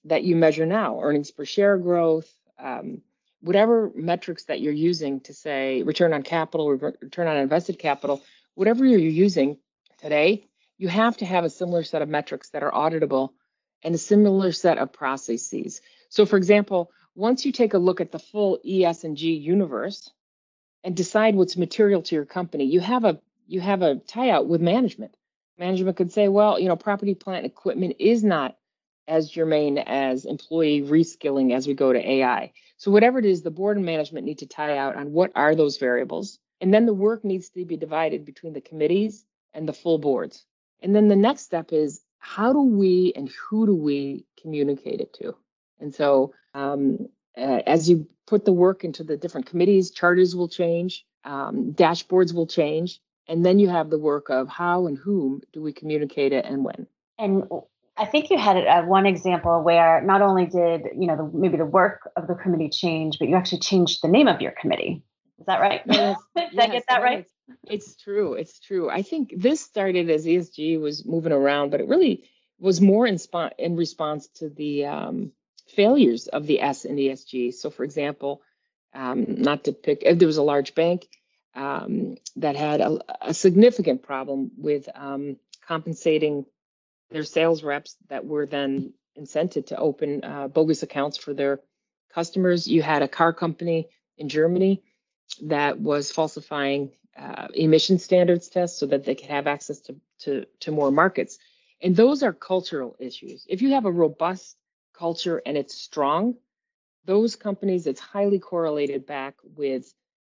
that 0.04 0.22
you 0.22 0.36
measure 0.36 0.66
now 0.66 1.00
earnings 1.00 1.30
per 1.30 1.44
share 1.44 1.78
growth, 1.78 2.30
um, 2.58 3.02
whatever 3.40 3.90
metrics 3.94 4.44
that 4.44 4.60
you're 4.60 4.72
using 4.72 5.20
to 5.20 5.34
say 5.34 5.82
return 5.82 6.12
on 6.12 6.22
capital, 6.22 6.70
return 6.70 7.26
on 7.26 7.36
invested 7.36 7.78
capital, 7.78 8.22
whatever 8.54 8.84
you're 8.84 8.98
using 8.98 9.58
today, 9.98 10.46
you 10.78 10.88
have 10.88 11.16
to 11.18 11.26
have 11.26 11.44
a 11.44 11.50
similar 11.50 11.82
set 11.82 12.02
of 12.02 12.08
metrics 12.08 12.50
that 12.50 12.62
are 12.62 12.72
auditable 12.72 13.30
and 13.82 13.94
a 13.94 13.98
similar 13.98 14.52
set 14.52 14.78
of 14.78 14.92
processes. 14.92 15.80
So, 16.08 16.26
for 16.26 16.36
example, 16.36 16.90
once 17.14 17.44
you 17.44 17.52
take 17.52 17.74
a 17.74 17.78
look 17.78 18.00
at 18.00 18.10
the 18.10 18.18
full 18.18 18.58
ES 18.66 19.04
and 19.04 19.16
G 19.16 19.34
universe 19.34 20.10
and 20.82 20.96
decide 20.96 21.36
what's 21.36 21.56
material 21.56 22.02
to 22.02 22.14
your 22.14 22.24
company, 22.24 22.64
you 22.64 22.80
have 22.80 23.04
a 23.04 23.20
you 23.46 23.60
have 23.60 23.82
a 23.82 23.96
tie 23.96 24.30
out 24.30 24.46
with 24.46 24.60
management. 24.60 25.14
Management 25.58 25.96
could 25.96 26.12
say, 26.12 26.28
well, 26.28 26.58
you 26.58 26.68
know, 26.68 26.76
property, 26.76 27.14
plant, 27.14 27.46
equipment 27.46 27.96
is 28.00 28.24
not 28.24 28.56
as 29.06 29.30
germane 29.30 29.78
as 29.78 30.24
employee 30.24 30.82
reskilling 30.82 31.54
as 31.54 31.66
we 31.66 31.74
go 31.74 31.92
to 31.92 32.10
AI. 32.10 32.52
So 32.78 32.90
whatever 32.90 33.18
it 33.18 33.26
is, 33.26 33.42
the 33.42 33.50
board 33.50 33.76
and 33.76 33.86
management 33.86 34.26
need 34.26 34.38
to 34.38 34.46
tie 34.46 34.78
out 34.78 34.96
on 34.96 35.12
what 35.12 35.30
are 35.34 35.54
those 35.54 35.76
variables. 35.76 36.38
And 36.60 36.72
then 36.72 36.86
the 36.86 36.94
work 36.94 37.24
needs 37.24 37.50
to 37.50 37.64
be 37.64 37.76
divided 37.76 38.24
between 38.24 38.54
the 38.54 38.60
committees 38.62 39.24
and 39.52 39.68
the 39.68 39.72
full 39.72 39.98
boards. 39.98 40.44
And 40.82 40.94
then 40.94 41.08
the 41.08 41.16
next 41.16 41.42
step 41.42 41.72
is 41.72 42.02
how 42.18 42.52
do 42.52 42.60
we 42.62 43.12
and 43.16 43.28
who 43.28 43.66
do 43.66 43.74
we 43.74 44.26
communicate 44.40 45.00
it 45.00 45.12
to? 45.14 45.36
And 45.80 45.94
so 45.94 46.34
um, 46.54 47.08
uh, 47.36 47.60
as 47.66 47.88
you 47.88 48.06
put 48.26 48.44
the 48.44 48.52
work 48.52 48.84
into 48.84 49.04
the 49.04 49.16
different 49.16 49.46
committees, 49.46 49.90
charters 49.90 50.34
will 50.34 50.48
change, 50.48 51.04
um, 51.24 51.72
dashboards 51.72 52.34
will 52.34 52.46
change, 52.46 53.00
and 53.28 53.44
then 53.44 53.58
you 53.58 53.68
have 53.68 53.90
the 53.90 53.98
work 53.98 54.30
of 54.30 54.48
how 54.48 54.86
and 54.86 54.98
whom 54.98 55.40
do 55.52 55.62
we 55.62 55.72
communicate 55.72 56.32
it 56.32 56.44
and 56.44 56.64
when. 56.64 56.86
And 57.18 57.44
I 57.96 58.06
think 58.06 58.30
you 58.30 58.38
had 58.38 58.56
uh, 58.56 58.82
one 58.82 59.06
example 59.06 59.62
where 59.62 60.02
not 60.02 60.20
only 60.20 60.46
did 60.46 60.82
you 60.98 61.06
know 61.06 61.16
the, 61.16 61.30
maybe 61.32 61.56
the 61.56 61.66
work 61.66 62.10
of 62.16 62.26
the 62.26 62.34
committee 62.34 62.68
change, 62.68 63.18
but 63.18 63.28
you 63.28 63.36
actually 63.36 63.60
changed 63.60 64.00
the 64.02 64.08
name 64.08 64.28
of 64.28 64.40
your 64.40 64.52
committee. 64.52 65.02
Is 65.38 65.46
that 65.46 65.60
right? 65.60 65.82
Yes, 65.86 66.18
Did 66.36 66.48
yes, 66.52 66.64
I 66.64 66.72
get 66.72 66.84
that 66.88 67.02
right? 67.02 67.26
It's 67.64 67.96
true. 67.96 68.34
It's 68.34 68.58
true. 68.58 68.90
I 68.90 69.02
think 69.02 69.34
this 69.36 69.60
started 69.60 70.10
as 70.10 70.26
ESG 70.26 70.80
was 70.80 71.04
moving 71.04 71.32
around, 71.32 71.70
but 71.70 71.80
it 71.80 71.88
really 71.88 72.24
was 72.58 72.80
more 72.80 73.06
in, 73.06 73.18
sp- 73.20 73.56
in 73.58 73.76
response 73.76 74.28
to 74.36 74.48
the 74.48 74.86
um, 74.86 75.32
failures 75.68 76.26
of 76.28 76.46
the 76.46 76.60
S 76.60 76.84
in 76.84 76.96
ESG. 76.96 77.54
So, 77.54 77.70
for 77.70 77.84
example, 77.84 78.42
um, 78.94 79.24
not 79.28 79.64
to 79.64 79.72
pick, 79.72 80.00
there 80.00 80.26
was 80.26 80.36
a 80.36 80.42
large 80.42 80.74
bank 80.74 81.08
um, 81.54 82.16
that 82.36 82.56
had 82.56 82.80
a, 82.80 82.98
a, 83.20 83.34
significant 83.34 84.02
problem 84.02 84.50
with 84.56 84.88
um, 84.94 85.36
compensating 85.66 86.46
their 87.10 87.24
sales 87.24 87.62
reps 87.62 87.96
that 88.08 88.24
were 88.24 88.46
then 88.46 88.92
incented 89.18 89.66
to 89.66 89.78
open 89.78 90.24
uh, 90.24 90.48
bogus 90.48 90.82
accounts 90.82 91.16
for 91.16 91.32
their 91.32 91.60
customers. 92.12 92.66
You 92.66 92.82
had 92.82 93.02
a 93.02 93.08
car 93.08 93.32
company 93.32 93.88
in 94.18 94.28
Germany 94.28 94.82
that 95.42 95.78
was 95.78 96.10
falsifying 96.10 96.90
uh, 97.18 97.48
emission 97.54 97.98
standards 97.98 98.48
tests 98.48 98.78
so 98.78 98.86
that 98.86 99.04
they 99.04 99.14
can 99.14 99.28
have 99.28 99.46
access 99.46 99.80
to, 99.80 99.96
to, 100.20 100.46
to 100.60 100.72
more 100.72 100.90
markets. 100.90 101.38
And 101.80 101.94
those 101.94 102.22
are 102.22 102.32
cultural 102.32 102.96
issues. 102.98 103.46
If 103.48 103.62
you 103.62 103.72
have 103.72 103.84
a 103.84 103.92
robust 103.92 104.56
culture 104.96 105.42
and 105.44 105.56
it's 105.56 105.74
strong, 105.74 106.34
those 107.04 107.36
companies, 107.36 107.86
it's 107.86 108.00
highly 108.00 108.38
correlated 108.38 109.06
back 109.06 109.34
with 109.42 109.92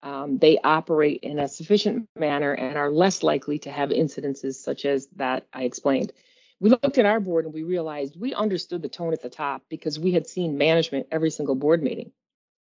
um, 0.03 0.37
they 0.37 0.59
operate 0.63 1.21
in 1.23 1.39
a 1.39 1.47
sufficient 1.47 2.07
manner 2.15 2.53
and 2.53 2.77
are 2.77 2.91
less 2.91 3.23
likely 3.23 3.59
to 3.59 3.71
have 3.71 3.89
incidences 3.89 4.55
such 4.55 4.85
as 4.85 5.07
that 5.15 5.47
I 5.51 5.63
explained. 5.63 6.11
We 6.59 6.69
looked 6.69 6.97
at 6.97 7.05
our 7.05 7.19
board 7.19 7.45
and 7.45 7.53
we 7.53 7.63
realized 7.63 8.19
we 8.19 8.33
understood 8.33 8.81
the 8.81 8.89
tone 8.89 9.13
at 9.13 9.21
the 9.21 9.29
top 9.29 9.63
because 9.67 9.99
we 9.99 10.11
had 10.11 10.27
seen 10.27 10.57
management 10.57 11.07
every 11.11 11.31
single 11.31 11.55
board 11.55 11.81
meeting. 11.81 12.11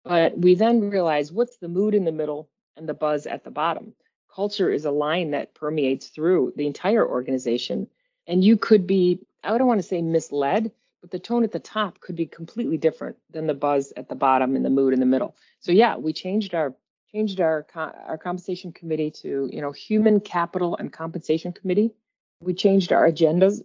But 0.03 0.37
we 0.37 0.55
then 0.55 0.89
realized 0.89 1.33
what's 1.33 1.57
the 1.57 1.67
mood 1.67 1.95
in 1.95 2.05
the 2.05 2.11
middle 2.11 2.49
and 2.77 2.87
the 2.87 2.93
buzz 2.93 3.25
at 3.25 3.43
the 3.43 3.51
bottom. 3.51 3.93
Culture 4.33 4.71
is 4.71 4.85
a 4.85 4.91
line 4.91 5.31
that 5.31 5.53
permeates 5.53 6.07
through 6.07 6.53
the 6.55 6.67
entire 6.67 7.07
organization. 7.07 7.87
And 8.25 8.43
you 8.43 8.57
could 8.57 8.87
be, 8.87 9.19
I 9.43 9.57
don't 9.57 9.67
want 9.67 9.81
to 9.81 9.87
say 9.87 10.01
misled, 10.01 10.71
but 11.01 11.11
the 11.11 11.19
tone 11.19 11.43
at 11.43 11.51
the 11.51 11.59
top 11.59 11.99
could 11.99 12.15
be 12.15 12.25
completely 12.25 12.77
different 12.77 13.17
than 13.29 13.45
the 13.45 13.53
buzz 13.53 13.93
at 13.95 14.07
the 14.07 14.15
bottom 14.15 14.55
and 14.55 14.65
the 14.65 14.69
mood 14.69 14.93
in 14.93 14.99
the 14.99 15.05
middle. 15.05 15.35
So 15.59 15.71
yeah, 15.71 15.97
we 15.97 16.13
changed 16.13 16.55
our 16.55 16.73
changed 17.13 17.41
our 17.41 17.67
our 17.75 18.17
compensation 18.17 18.71
committee 18.71 19.11
to 19.11 19.49
you 19.51 19.61
know 19.61 19.71
human 19.71 20.19
capital 20.19 20.77
and 20.77 20.91
compensation 20.91 21.51
committee. 21.51 21.91
We 22.39 22.53
changed 22.53 22.91
our 22.93 23.09
agendas, 23.09 23.61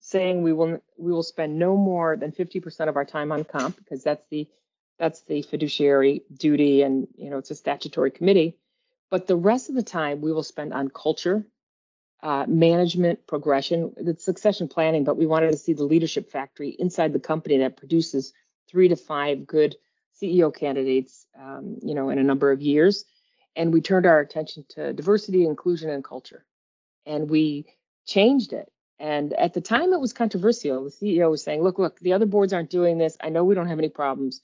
saying 0.00 0.42
we 0.42 0.52
will 0.52 0.82
we 0.98 1.12
will 1.12 1.22
spend 1.22 1.58
no 1.58 1.76
more 1.76 2.16
than 2.16 2.32
50% 2.32 2.88
of 2.88 2.96
our 2.96 3.04
time 3.04 3.32
on 3.32 3.44
comp 3.44 3.76
because 3.76 4.02
that's 4.02 4.26
the 4.30 4.48
that's 5.00 5.22
the 5.22 5.42
fiduciary 5.42 6.22
duty 6.36 6.82
and 6.82 7.08
you 7.16 7.30
know 7.30 7.38
it's 7.38 7.50
a 7.50 7.56
statutory 7.56 8.12
committee. 8.12 8.58
But 9.10 9.26
the 9.26 9.36
rest 9.36 9.70
of 9.70 9.74
the 9.74 9.82
time 9.82 10.20
we 10.20 10.32
will 10.32 10.44
spend 10.44 10.72
on 10.74 10.90
culture, 10.90 11.44
uh, 12.22 12.44
management, 12.46 13.26
progression, 13.26 13.92
the 13.96 14.16
succession 14.18 14.68
planning. 14.68 15.04
But 15.04 15.16
we 15.16 15.26
wanted 15.26 15.52
to 15.52 15.56
see 15.58 15.72
the 15.72 15.84
leadership 15.84 16.30
factory 16.30 16.76
inside 16.78 17.12
the 17.12 17.20
company 17.20 17.58
that 17.58 17.78
produces 17.78 18.32
three 18.70 18.88
to 18.88 18.96
five 18.96 19.46
good 19.46 19.76
CEO 20.20 20.54
candidates, 20.54 21.26
um, 21.40 21.78
you 21.82 21.94
know, 21.94 22.10
in 22.10 22.18
a 22.18 22.24
number 22.24 22.52
of 22.52 22.62
years. 22.62 23.06
And 23.56 23.72
we 23.72 23.80
turned 23.80 24.06
our 24.06 24.20
attention 24.20 24.64
to 24.70 24.92
diversity, 24.92 25.46
inclusion, 25.46 25.90
and 25.90 26.04
culture. 26.04 26.44
And 27.06 27.30
we 27.30 27.66
changed 28.06 28.52
it. 28.52 28.70
And 28.98 29.32
at 29.32 29.54
the 29.54 29.62
time, 29.62 29.94
it 29.94 30.00
was 30.00 30.12
controversial. 30.12 30.84
The 30.84 30.90
CEO 30.90 31.30
was 31.30 31.42
saying, 31.42 31.62
"Look, 31.62 31.78
look, 31.78 31.98
the 32.00 32.12
other 32.12 32.26
boards 32.26 32.52
aren't 32.52 32.70
doing 32.70 32.98
this. 32.98 33.16
I 33.20 33.30
know 33.30 33.44
we 33.44 33.54
don't 33.54 33.68
have 33.68 33.78
any 33.78 33.88
problems. 33.88 34.42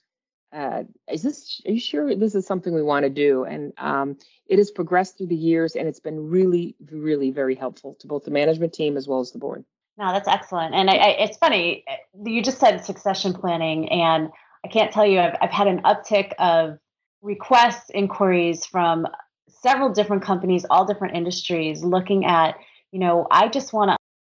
Uh, 0.56 0.84
is 1.12 1.22
this? 1.22 1.60
Are 1.66 1.72
you 1.72 1.80
sure 1.80 2.14
this 2.16 2.34
is 2.34 2.46
something 2.46 2.72
we 2.72 2.82
want 2.82 3.04
to 3.04 3.10
do?" 3.10 3.44
And 3.44 3.72
um, 3.76 4.16
it 4.46 4.58
has 4.58 4.70
progressed 4.70 5.18
through 5.18 5.26
the 5.26 5.36
years, 5.36 5.76
and 5.76 5.86
it's 5.86 6.00
been 6.00 6.30
really, 6.30 6.75
really 6.90 7.30
very 7.30 7.54
helpful 7.54 7.94
to 8.00 8.06
both 8.06 8.25
the 8.25 8.30
management 8.30 8.72
team 8.72 8.96
as 8.96 9.06
well 9.06 9.20
as 9.20 9.32
the 9.32 9.38
board. 9.38 9.64
No, 9.98 10.12
that's 10.12 10.28
excellent. 10.28 10.75
And 10.75 10.90
I, 10.90 10.94
I, 10.94 11.08
it's 11.08 11.36
funny 11.38 11.84
you 12.25 12.42
just 12.42 12.58
said 12.58 12.84
succession 12.84 13.32
planning, 13.32 13.88
and 13.90 14.30
I 14.64 14.68
can't 14.68 14.92
tell 14.92 15.06
you, 15.06 15.20
I've, 15.20 15.36
I've 15.40 15.50
had 15.50 15.66
an 15.66 15.82
uptick 15.82 16.32
of 16.38 16.78
requests, 17.22 17.90
inquiries 17.90 18.66
from 18.66 19.06
several 19.48 19.92
different 19.92 20.22
companies, 20.22 20.64
all 20.68 20.84
different 20.84 21.16
industries, 21.16 21.82
looking 21.82 22.25
at, 22.25 22.56
you 22.92 22.98
know, 22.98 23.26
I 23.30 23.48
just 23.48 23.72
want 23.72 23.90
to, 23.90 23.96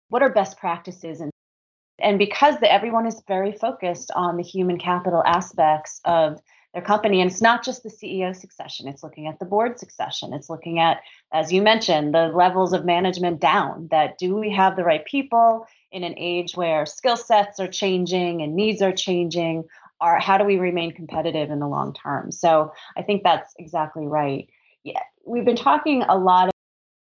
what 0.09 0.21
are 0.21 0.29
best 0.29 0.57
practices? 0.57 1.21
And, 1.21 1.31
and 1.99 2.19
because 2.19 2.59
the, 2.59 2.71
everyone 2.71 3.05
is 3.05 3.21
very 3.27 3.51
focused 3.51 4.11
on 4.15 4.37
the 4.37 4.43
human 4.43 4.77
capital 4.77 5.23
aspects 5.25 5.99
of 6.05 6.39
their 6.73 6.83
company, 6.83 7.21
and 7.21 7.31
it's 7.31 7.41
not 7.41 7.63
just 7.63 7.83
the 7.83 7.89
CEO 7.89 8.35
succession, 8.35 8.87
it's 8.87 9.03
looking 9.03 9.27
at 9.27 9.39
the 9.39 9.45
board 9.45 9.79
succession, 9.79 10.33
it's 10.33 10.49
looking 10.49 10.79
at, 10.79 11.01
as 11.33 11.51
you 11.51 11.61
mentioned, 11.61 12.13
the 12.13 12.27
levels 12.27 12.73
of 12.73 12.85
management 12.85 13.39
down 13.39 13.87
that 13.89 14.17
do 14.17 14.35
we 14.35 14.51
have 14.51 14.75
the 14.75 14.83
right 14.83 15.05
people 15.05 15.65
in 15.91 16.03
an 16.03 16.13
age 16.17 16.55
where 16.55 16.85
skill 16.85 17.17
sets 17.17 17.59
are 17.59 17.67
changing 17.67 18.41
and 18.41 18.55
needs 18.55 18.81
are 18.81 18.91
changing? 18.91 19.63
are 19.99 20.19
how 20.19 20.37
do 20.37 20.43
we 20.43 20.57
remain 20.57 20.91
competitive 20.91 21.49
in 21.49 21.59
the 21.59 21.67
long 21.67 21.93
term? 21.93 22.31
So 22.31 22.71
I 22.95 23.01
think 23.01 23.23
that's 23.23 23.53
exactly 23.57 24.07
right. 24.07 24.49
Yeah, 24.83 25.01
we've 25.25 25.45
been 25.45 25.55
talking 25.55 26.03
a 26.03 26.17
lot 26.17 26.47
of 26.47 26.53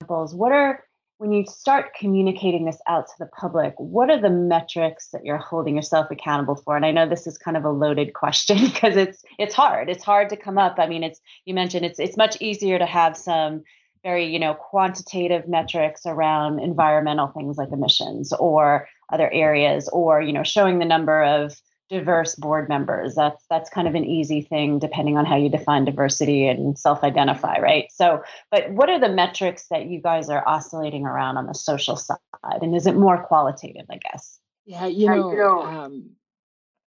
examples. 0.00 0.34
What 0.34 0.52
are 0.52 0.84
when 1.18 1.32
you 1.32 1.44
start 1.46 1.94
communicating 1.94 2.64
this 2.64 2.80
out 2.88 3.06
to 3.06 3.12
the 3.18 3.26
public, 3.26 3.74
what 3.76 4.10
are 4.10 4.20
the 4.20 4.30
metrics 4.30 5.08
that 5.12 5.24
you're 5.24 5.36
holding 5.36 5.76
yourself 5.76 6.10
accountable 6.10 6.56
for? 6.56 6.74
And 6.74 6.84
I 6.84 6.90
know 6.90 7.08
this 7.08 7.26
is 7.26 7.38
kind 7.38 7.56
of 7.56 7.64
a 7.64 7.70
loaded 7.70 8.14
question 8.14 8.58
because 8.72 8.96
it's 8.96 9.22
it's 9.38 9.54
hard. 9.54 9.88
It's 9.88 10.04
hard 10.04 10.28
to 10.30 10.36
come 10.36 10.58
up. 10.58 10.76
I 10.78 10.86
mean, 10.86 11.02
it's 11.02 11.20
you 11.44 11.54
mentioned 11.54 11.84
it's 11.84 11.98
it's 11.98 12.16
much 12.16 12.36
easier 12.40 12.78
to 12.78 12.86
have 12.86 13.16
some 13.16 13.62
very 14.02 14.24
you 14.24 14.38
know 14.38 14.54
quantitative 14.54 15.48
metrics 15.48 16.06
around 16.06 16.58
environmental 16.58 17.28
things 17.28 17.56
like 17.56 17.68
emissions 17.72 18.32
or 18.32 18.88
other 19.12 19.30
areas 19.32 19.88
or 19.92 20.20
you 20.20 20.32
know 20.32 20.42
showing 20.42 20.78
the 20.78 20.84
number 20.84 21.22
of 21.22 21.54
diverse 21.92 22.34
board 22.34 22.70
members. 22.70 23.14
That's 23.14 23.44
that's 23.50 23.68
kind 23.68 23.86
of 23.86 23.94
an 23.94 24.04
easy 24.04 24.40
thing 24.40 24.78
depending 24.78 25.18
on 25.18 25.26
how 25.26 25.36
you 25.36 25.50
define 25.50 25.84
diversity 25.84 26.48
and 26.48 26.76
self-identify, 26.78 27.58
right? 27.60 27.84
So, 27.92 28.22
but 28.50 28.70
what 28.70 28.88
are 28.88 28.98
the 28.98 29.10
metrics 29.10 29.66
that 29.68 29.86
you 29.86 30.00
guys 30.00 30.30
are 30.30 30.42
oscillating 30.48 31.04
around 31.04 31.36
on 31.36 31.46
the 31.46 31.54
social 31.54 31.96
side, 31.96 32.18
and 32.42 32.74
is 32.74 32.86
it 32.86 32.96
more 32.96 33.22
qualitative? 33.22 33.84
I 33.90 33.98
guess. 33.98 34.40
Yeah, 34.64 34.86
you 34.86 35.06
know. 35.06 35.62
Um, 35.62 36.10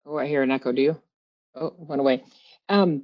oh, 0.06 0.18
I 0.18 0.28
hear 0.28 0.44
an 0.44 0.52
echo. 0.52 0.72
Do 0.72 0.82
you? 0.82 1.02
Oh, 1.56 1.74
went 1.78 2.00
away. 2.00 2.24
Um, 2.70 3.04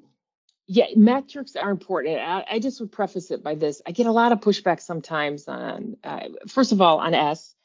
yeah, 0.67 0.85
metrics 0.95 1.55
are 1.55 1.71
important. 1.71 2.19
I, 2.19 2.45
I, 2.51 2.59
just 2.59 2.79
would 2.79 2.91
preface 2.91 3.31
it 3.31 3.43
by 3.43 3.55
this: 3.55 3.81
I 3.87 3.91
get 3.91 4.05
a 4.05 4.11
lot 4.11 4.31
of 4.31 4.41
pushback 4.41 4.79
sometimes 4.79 5.47
on, 5.47 5.97
uh, 6.03 6.27
first 6.47 6.71
of 6.71 6.81
all, 6.81 6.99
on 6.99 7.15
S. 7.15 7.55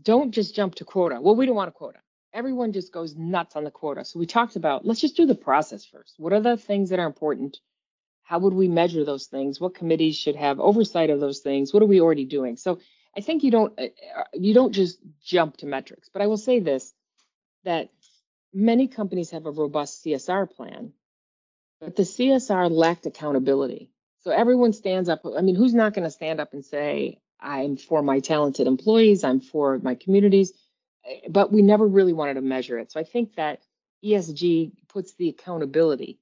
Don't 0.00 0.30
just 0.30 0.54
jump 0.54 0.76
to 0.76 0.84
quota. 0.84 1.20
Well, 1.20 1.34
we 1.34 1.44
don't 1.44 1.56
want 1.56 1.68
a 1.68 1.72
quota 1.72 1.98
everyone 2.38 2.72
just 2.72 2.92
goes 2.92 3.16
nuts 3.16 3.56
on 3.56 3.64
the 3.64 3.70
quota. 3.70 4.04
So 4.04 4.20
we 4.20 4.26
talked 4.26 4.54
about 4.54 4.86
let's 4.86 5.00
just 5.00 5.16
do 5.16 5.26
the 5.26 5.34
process 5.34 5.84
first. 5.84 6.14
What 6.18 6.32
are 6.32 6.40
the 6.40 6.56
things 6.56 6.90
that 6.90 7.00
are 7.00 7.06
important? 7.06 7.58
How 8.22 8.38
would 8.38 8.54
we 8.54 8.68
measure 8.68 9.04
those 9.04 9.26
things? 9.26 9.60
What 9.60 9.74
committees 9.74 10.16
should 10.16 10.36
have 10.36 10.60
oversight 10.60 11.10
of 11.10 11.18
those 11.18 11.40
things? 11.40 11.74
What 11.74 11.82
are 11.82 11.86
we 11.86 12.00
already 12.00 12.26
doing? 12.26 12.56
So 12.56 12.78
I 13.16 13.22
think 13.22 13.42
you 13.42 13.50
don't 13.50 13.78
uh, 13.78 13.88
you 14.34 14.54
don't 14.54 14.72
just 14.72 15.00
jump 15.24 15.56
to 15.58 15.66
metrics. 15.66 16.10
But 16.12 16.22
I 16.22 16.28
will 16.28 16.36
say 16.36 16.60
this 16.60 16.94
that 17.64 17.90
many 18.54 18.86
companies 18.86 19.30
have 19.30 19.46
a 19.46 19.50
robust 19.50 20.04
CSR 20.04 20.48
plan, 20.48 20.92
but 21.80 21.96
the 21.96 22.04
CSR 22.04 22.70
lacked 22.70 23.06
accountability. 23.06 23.90
So 24.20 24.30
everyone 24.30 24.72
stands 24.72 25.08
up. 25.08 25.22
I 25.36 25.42
mean, 25.42 25.56
who's 25.56 25.74
not 25.74 25.92
going 25.92 26.04
to 26.04 26.10
stand 26.10 26.38
up 26.40 26.52
and 26.52 26.64
say, 26.64 27.20
I'm 27.40 27.76
for 27.76 28.02
my 28.02 28.20
talented 28.20 28.66
employees, 28.68 29.24
I'm 29.24 29.40
for 29.40 29.78
my 29.78 29.96
communities? 29.96 30.52
But 31.28 31.52
we 31.52 31.62
never 31.62 31.86
really 31.86 32.12
wanted 32.12 32.34
to 32.34 32.40
measure 32.40 32.78
it. 32.78 32.92
So 32.92 33.00
I 33.00 33.04
think 33.04 33.36
that 33.36 33.62
ESG 34.04 34.72
puts 34.88 35.14
the 35.14 35.28
accountability 35.28 36.20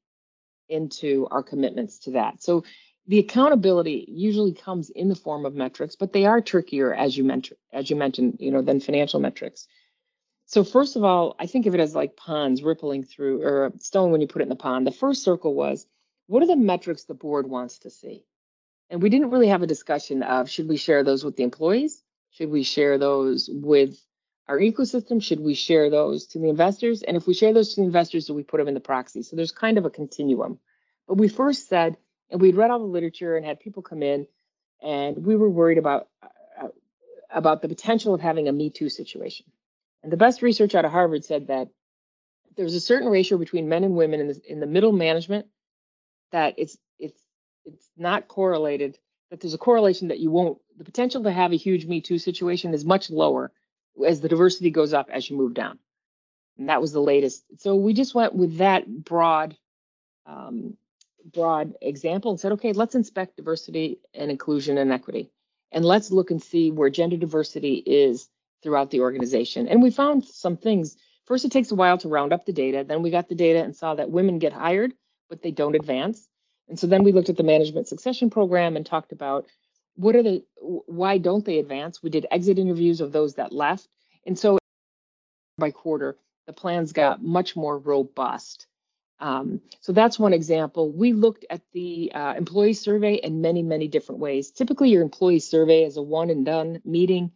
into 0.69 1.29
our 1.31 1.43
commitments 1.43 1.99
to 2.01 2.13
that. 2.13 2.43
So 2.43 2.65
the 3.07 3.19
accountability 3.19 4.07
usually 4.09 4.53
comes 4.53 4.91
in 4.91 5.09
the 5.09 5.15
form 5.15 5.47
of 5.47 5.55
metrics, 5.55 5.95
but 5.97 6.13
they 6.13 6.27
are 6.27 6.41
trickier 6.41 6.93
as 6.93 7.17
you 7.17 7.25
mentioned, 7.25 7.59
as 7.73 7.89
you 7.89 7.97
mentioned, 7.97 8.39
you 8.41 8.51
know, 8.51 8.63
than 8.63 8.81
financial 8.81 9.21
metrics. 9.21 9.69
So 10.47 10.65
first 10.65 10.97
of 10.97 11.05
all, 11.05 11.37
I 11.39 11.47
think 11.47 11.67
of 11.67 11.75
it 11.75 11.81
as 11.81 11.95
like 11.95 12.17
ponds 12.17 12.63
rippling 12.63 13.05
through 13.05 13.43
or 13.43 13.67
a 13.67 13.79
stone 13.79 14.11
when 14.11 14.21
you 14.21 14.29
put 14.29 14.43
it 14.43 14.45
in 14.45 14.49
the 14.49 14.57
pond. 14.57 14.87
The 14.87 14.93
first 14.93 15.23
circle 15.23 15.55
was 15.55 15.87
what 16.27 16.43
are 16.43 16.47
the 16.47 16.57
metrics 16.57 17.05
the 17.05 17.15
board 17.15 17.49
wants 17.49 17.79
to 17.81 17.91
see? 17.91 18.25
And 18.91 19.03
we 19.03 19.11
didn't 19.11 19.31
really 19.31 19.49
have 19.49 19.63
a 19.63 19.67
discussion 19.67 20.23
of 20.23 20.51
should 20.51 20.69
we 20.69 20.77
share 20.77 21.05
those 21.05 21.25
with 21.25 21.37
the 21.37 21.43
employees? 21.43 22.03
Should 22.31 22.51
we 22.51 22.63
share 22.63 22.99
those 22.99 23.49
with 23.53 23.99
our 24.49 24.59
ecosystem? 24.59 25.23
Should 25.23 25.41
we 25.41 25.55
share 25.55 25.91
those 25.91 26.27
to 26.29 26.39
the 26.39 26.49
investors? 26.49 27.03
And 27.03 27.17
if 27.17 27.27
we 27.27 27.35
share 27.35 27.53
those 27.53 27.75
to 27.75 27.81
the 27.81 27.87
investors, 27.87 28.27
do 28.27 28.35
we 28.35 28.43
put 28.43 28.59
them 28.59 28.69
in 28.69 28.75
the 28.75 28.81
proxy? 28.81 29.23
So 29.23 29.37
there's 29.37 29.53
kind 29.53 29.79
of 29.79 29.85
a 29.85 29.91
continuum. 29.91 30.59
But 31.09 31.19
we 31.19 31.29
first 31.29 31.69
said, 31.69 31.97
and 32.31 32.41
we'd 32.41 32.57
read 32.57 32.71
all 32.71 32.79
the 32.79 32.85
literature 32.85 33.37
and 33.37 33.47
had 33.47 33.61
people 33.61 33.83
come 33.83 34.03
in, 34.03 34.27
and 34.83 35.25
we 35.25 35.37
were 35.37 35.49
worried 35.49 35.79
about 35.79 36.09
uh, 36.23 36.69
about 37.31 37.63
the 37.63 37.69
potential 37.69 38.15
of 38.15 38.21
having 38.21 38.49
a 38.49 38.53
Me 38.53 38.71
Too 38.71 38.89
situation. 38.89 39.47
And 40.03 40.13
the 40.13 40.17
best 40.17 40.43
research 40.43 40.75
out 40.75 40.85
of 40.85 40.93
Harvard 40.93 41.25
said 41.25 41.49
that 41.49 41.69
there's 42.57 42.75
a 42.75 42.81
certain 42.81 43.09
ratio 43.09 43.39
between 43.39 43.69
men 43.69 43.85
and 43.85 43.97
women 43.97 44.21
in 44.21 44.29
the, 44.29 44.41
in 44.49 44.61
the 44.61 44.67
middle 44.67 44.93
management 44.93 45.47
that 46.33 46.55
it's 46.59 46.77
it's 46.99 47.21
it's 47.65 47.91
not 47.97 48.29
correlated. 48.29 48.99
That 49.31 49.41
there's 49.41 49.55
a 49.55 49.59
correlation 49.59 50.09
that 50.09 50.21
you 50.21 50.31
won't. 50.31 50.59
The 50.77 50.85
potential 50.85 51.23
to 51.25 51.33
have 51.33 51.53
a 51.53 51.57
huge 51.57 51.87
Me 51.87 52.01
Too 52.01 52.19
situation 52.19 52.75
is 52.75 52.85
much 52.85 53.11
lower 53.11 53.53
as 54.07 54.21
the 54.21 54.29
diversity 54.29 54.71
goes 54.71 54.93
up 54.93 55.09
as 55.11 55.29
you 55.29 55.37
move 55.37 55.55
down. 55.55 55.79
And 56.59 56.69
that 56.69 56.81
was 56.81 56.93
the 56.93 57.01
latest. 57.01 57.45
So 57.59 57.77
we 57.77 57.93
just 57.93 58.15
went 58.15 58.35
with 58.35 58.59
that 58.59 58.87
broad, 58.87 59.57
um, 60.25 60.77
broad 61.25 61.75
example 61.83 62.31
and 62.31 62.41
said, 62.41 62.53
okay, 62.53 62.73
let's 62.73 62.95
inspect 62.95 63.37
diversity 63.37 63.99
and 64.15 64.31
inclusion 64.31 64.79
and 64.79 64.93
equity, 64.93 65.31
and 65.73 65.85
let's 65.85 66.11
look 66.11 66.31
and 66.31 66.43
see 66.43 66.71
where 66.71 66.91
gender 66.91 67.17
diversity 67.17 67.75
is 67.75 68.29
throughout 68.63 68.91
the 68.91 69.01
organization. 69.01 69.69
And 69.69 69.83
we 69.83 69.91
found 69.91 70.25
some 70.25 70.57
things. 70.57 70.97
First, 71.27 71.45
it 71.45 71.53
takes 71.53 71.71
a 71.73 71.75
while 71.75 71.99
to 71.99 72.09
round 72.09 72.33
up 72.33 72.47
the 72.47 72.53
data. 72.53 72.85
Then 72.87 73.03
we 73.03 73.11
got 73.11 73.29
the 73.29 73.35
data 73.35 73.63
and 73.63 73.77
saw 73.77 73.95
that 73.95 74.11
women 74.11 74.39
get 74.39 74.53
hired, 74.53 74.95
but 75.29 75.43
they 75.43 75.51
don't 75.51 75.75
advance. 75.75 76.27
And 76.69 76.79
so 76.79 76.87
then 76.87 77.05
we 77.05 77.13
looked 77.13 77.29
at 77.29 77.37
the 77.37 77.43
management 77.43 77.89
succession 77.89 78.31
program 78.31 78.77
and 78.77 78.87
talked 78.87 79.13
about 79.13 79.47
what 79.97 80.15
are 80.15 80.23
the 80.23 80.45
why 80.61 81.19
don't 81.19 81.45
they 81.45 81.59
advance? 81.59 82.03
We 82.03 82.11
did 82.11 82.27
exit 82.31 82.59
interviews 82.59 83.01
of 83.01 83.13
those 83.13 83.35
that 83.35 83.53
left, 83.53 83.89
and 84.25 84.39
so 84.39 84.59
by 85.59 85.71
quarter 85.71 86.17
the 86.47 86.53
plans 86.53 86.93
got 86.93 87.23
much 87.23 87.57
more 87.57 87.79
robust. 87.79 88.67
Um, 89.19 89.63
so 89.81 89.93
that's 89.93 90.19
one 90.19 90.33
example. 90.33 90.93
We 90.93 91.13
looked 91.13 91.47
at 91.49 91.63
the 91.73 92.13
uh, 92.15 92.35
employee 92.37 92.75
survey 92.75 93.15
in 93.15 93.41
many, 93.41 93.63
many 93.63 93.89
different 93.89 94.21
ways. 94.21 94.51
Typically, 94.51 94.91
your 94.91 95.03
employee 95.03 95.41
survey 95.41 95.85
is 95.85 95.97
a 95.97 96.03
one 96.03 96.31
and 96.31 96.45
done 96.45 96.83
meeting, 96.85 97.33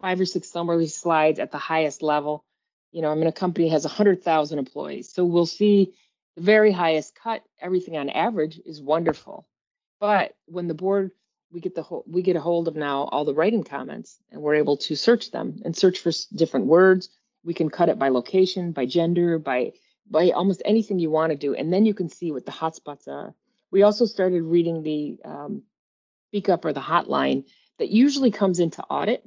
five 0.00 0.20
or 0.20 0.24
six 0.24 0.48
summary 0.50 0.86
slides 0.86 1.38
at 1.40 1.50
the 1.50 1.58
highest 1.58 2.02
level. 2.02 2.44
You 2.92 3.02
know, 3.02 3.10
i 3.10 3.14
mean 3.14 3.26
a 3.26 3.32
company 3.32 3.68
has 3.70 3.84
100,000 3.84 4.58
employees, 4.58 5.12
so 5.12 5.24
we'll 5.24 5.46
see 5.46 5.92
the 6.36 6.42
very 6.42 6.72
highest 6.72 7.14
cut. 7.14 7.42
Everything 7.60 7.96
on 7.96 8.08
average 8.08 8.60
is 8.64 8.80
wonderful, 8.80 9.46
but 10.00 10.34
when 10.46 10.68
the 10.68 10.74
board 10.74 11.10
we 11.56 11.62
get 11.62 11.74
the 11.74 11.82
whole, 11.82 12.04
we 12.06 12.20
get 12.20 12.36
a 12.36 12.40
hold 12.40 12.68
of 12.68 12.76
now 12.76 13.04
all 13.04 13.24
the 13.24 13.32
writing 13.32 13.64
comments, 13.64 14.18
and 14.30 14.42
we're 14.42 14.56
able 14.56 14.76
to 14.76 14.94
search 14.94 15.30
them 15.30 15.62
and 15.64 15.74
search 15.74 16.00
for 16.00 16.12
different 16.34 16.66
words. 16.66 17.08
We 17.44 17.54
can 17.54 17.70
cut 17.70 17.88
it 17.88 17.98
by 17.98 18.10
location, 18.10 18.72
by 18.72 18.84
gender, 18.84 19.38
by 19.38 19.72
by 20.08 20.32
almost 20.32 20.60
anything 20.66 20.98
you 20.98 21.10
want 21.10 21.30
to 21.30 21.38
do, 21.38 21.54
and 21.54 21.72
then 21.72 21.86
you 21.86 21.94
can 21.94 22.10
see 22.10 22.30
what 22.30 22.44
the 22.44 22.52
hotspots 22.52 23.08
are. 23.08 23.34
We 23.70 23.84
also 23.84 24.04
started 24.04 24.42
reading 24.42 24.82
the 24.82 25.16
um, 25.24 25.62
Speak 26.28 26.50
Up 26.50 26.66
or 26.66 26.74
the 26.74 26.80
hotline 26.80 27.44
that 27.78 27.88
usually 27.88 28.30
comes 28.30 28.60
into 28.60 28.82
audit, 28.82 29.26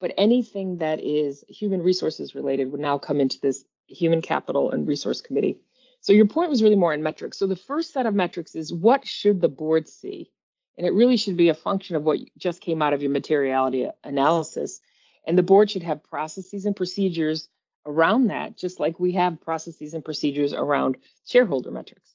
but 0.00 0.14
anything 0.18 0.78
that 0.78 0.98
is 0.98 1.44
human 1.48 1.80
resources 1.80 2.34
related 2.34 2.72
would 2.72 2.80
now 2.80 2.98
come 2.98 3.20
into 3.20 3.38
this 3.40 3.64
human 3.86 4.20
capital 4.20 4.72
and 4.72 4.88
resource 4.88 5.20
committee. 5.20 5.60
So 6.00 6.12
your 6.12 6.26
point 6.26 6.50
was 6.50 6.60
really 6.60 6.74
more 6.74 6.92
in 6.92 7.04
metrics. 7.04 7.38
So 7.38 7.46
the 7.46 7.54
first 7.54 7.92
set 7.92 8.06
of 8.06 8.14
metrics 8.16 8.56
is 8.56 8.74
what 8.74 9.06
should 9.06 9.40
the 9.40 9.48
board 9.48 9.88
see? 9.88 10.32
And 10.76 10.86
it 10.86 10.92
really 10.92 11.16
should 11.16 11.36
be 11.36 11.50
a 11.50 11.54
function 11.54 11.96
of 11.96 12.02
what 12.02 12.18
just 12.38 12.60
came 12.60 12.82
out 12.82 12.92
of 12.92 13.02
your 13.02 13.10
materiality 13.10 13.88
analysis. 14.02 14.80
And 15.26 15.36
the 15.36 15.42
board 15.42 15.70
should 15.70 15.82
have 15.82 16.02
processes 16.02 16.64
and 16.64 16.74
procedures 16.74 17.48
around 17.84 18.28
that, 18.28 18.56
just 18.56 18.80
like 18.80 18.98
we 18.98 19.12
have 19.12 19.40
processes 19.40 19.94
and 19.94 20.04
procedures 20.04 20.52
around 20.52 20.96
shareholder 21.26 21.70
metrics. 21.70 22.14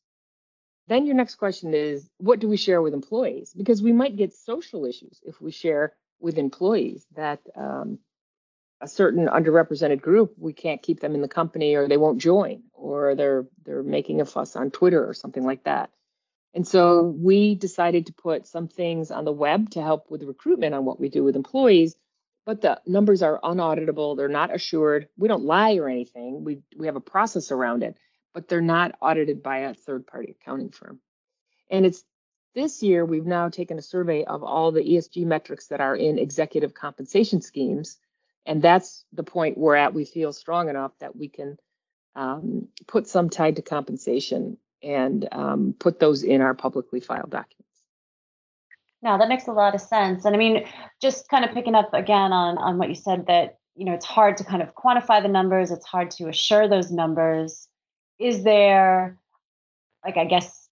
Then 0.87 1.05
your 1.05 1.15
next 1.15 1.35
question 1.35 1.73
is 1.73 2.09
what 2.17 2.39
do 2.39 2.47
we 2.47 2.57
share 2.57 2.81
with 2.81 2.93
employees? 2.93 3.53
Because 3.55 3.83
we 3.83 3.91
might 3.91 4.15
get 4.15 4.33
social 4.33 4.85
issues 4.85 5.19
if 5.23 5.41
we 5.41 5.51
share 5.51 5.93
with 6.19 6.37
employees 6.37 7.05
that 7.15 7.41
um, 7.55 7.99
a 8.81 8.87
certain 8.87 9.27
underrepresented 9.27 10.01
group 10.01 10.33
we 10.37 10.53
can't 10.53 10.81
keep 10.81 10.99
them 10.99 11.15
in 11.15 11.21
the 11.21 11.27
company 11.27 11.75
or 11.75 11.87
they 11.87 11.97
won't 11.97 12.19
join 12.19 12.63
or 12.73 13.15
they're 13.15 13.45
they're 13.65 13.83
making 13.83 14.21
a 14.21 14.25
fuss 14.25 14.55
on 14.55 14.71
Twitter 14.71 15.07
or 15.07 15.13
something 15.13 15.43
like 15.43 15.63
that. 15.63 15.89
And 16.53 16.67
so 16.67 17.03
we 17.03 17.55
decided 17.55 18.07
to 18.07 18.13
put 18.13 18.47
some 18.47 18.67
things 18.67 19.11
on 19.11 19.25
the 19.25 19.31
web 19.31 19.69
to 19.71 19.81
help 19.81 20.09
with 20.09 20.23
recruitment 20.23 20.73
on 20.73 20.85
what 20.85 20.99
we 20.99 21.09
do 21.09 21.23
with 21.23 21.35
employees 21.35 21.95
but 22.47 22.61
the 22.61 22.79
numbers 22.87 23.21
are 23.21 23.41
unauditable. 23.43 24.15
They're 24.15 24.29
not 24.29 24.55
assured. 24.55 25.09
We 25.17 25.27
don't 25.27 25.43
lie 25.43 25.75
or 25.75 25.89
anything. 25.89 26.45
We 26.45 26.61
we 26.77 26.85
have 26.85 26.95
a 26.95 27.01
process 27.01 27.51
around 27.51 27.83
it, 27.83 27.97
but 28.33 28.47
they're 28.47 28.61
not 28.61 28.95
audited 29.01 29.43
by 29.43 29.59
a 29.59 29.73
third 29.73 30.07
party 30.07 30.31
accounting 30.39 30.69
firm. 30.69 31.01
And 31.69 31.85
it's 31.85 32.05
this 32.55 32.81
year 32.81 33.03
we've 33.03 33.25
now 33.25 33.49
taken 33.49 33.77
a 33.77 33.81
survey 33.81 34.23
of 34.23 34.43
all 34.43 34.71
the 34.71 34.81
ESG 34.81 35.25
metrics 35.25 35.67
that 35.67 35.81
are 35.81 35.95
in 35.95 36.17
executive 36.17 36.73
compensation 36.73 37.41
schemes, 37.41 37.97
and 38.45 38.61
that's 38.61 39.03
the 39.11 39.23
point 39.23 39.57
we're 39.57 39.75
at. 39.75 39.93
We 39.93 40.05
feel 40.05 40.31
strong 40.31 40.69
enough 40.69 40.93
that 40.99 41.17
we 41.17 41.27
can 41.27 41.57
um, 42.15 42.69
put 42.87 43.07
some 43.07 43.29
tied 43.29 43.57
to 43.57 43.61
compensation 43.61 44.57
and 44.83 45.27
um, 45.31 45.75
put 45.79 45.99
those 45.99 46.23
in 46.23 46.41
our 46.41 46.53
publicly 46.53 46.99
filed 46.99 47.29
documents. 47.29 47.67
Now 49.01 49.17
that 49.17 49.29
makes 49.29 49.47
a 49.47 49.51
lot 49.51 49.75
of 49.75 49.81
sense. 49.81 50.25
And 50.25 50.35
I 50.35 50.39
mean, 50.39 50.65
just 51.01 51.29
kind 51.29 51.45
of 51.45 51.51
picking 51.51 51.75
up 51.75 51.93
again 51.93 52.33
on 52.33 52.57
on 52.57 52.77
what 52.77 52.89
you 52.89 52.95
said 52.95 53.27
that 53.27 53.57
you 53.75 53.85
know 53.85 53.93
it's 53.93 54.05
hard 54.05 54.37
to 54.37 54.43
kind 54.43 54.61
of 54.61 54.73
quantify 54.75 55.21
the 55.21 55.27
numbers, 55.27 55.71
it's 55.71 55.85
hard 55.85 56.11
to 56.11 56.27
assure 56.27 56.67
those 56.67 56.91
numbers. 56.91 57.67
Is 58.19 58.43
there 58.43 59.17
like 60.03 60.17
I 60.17 60.25
guess 60.25 60.67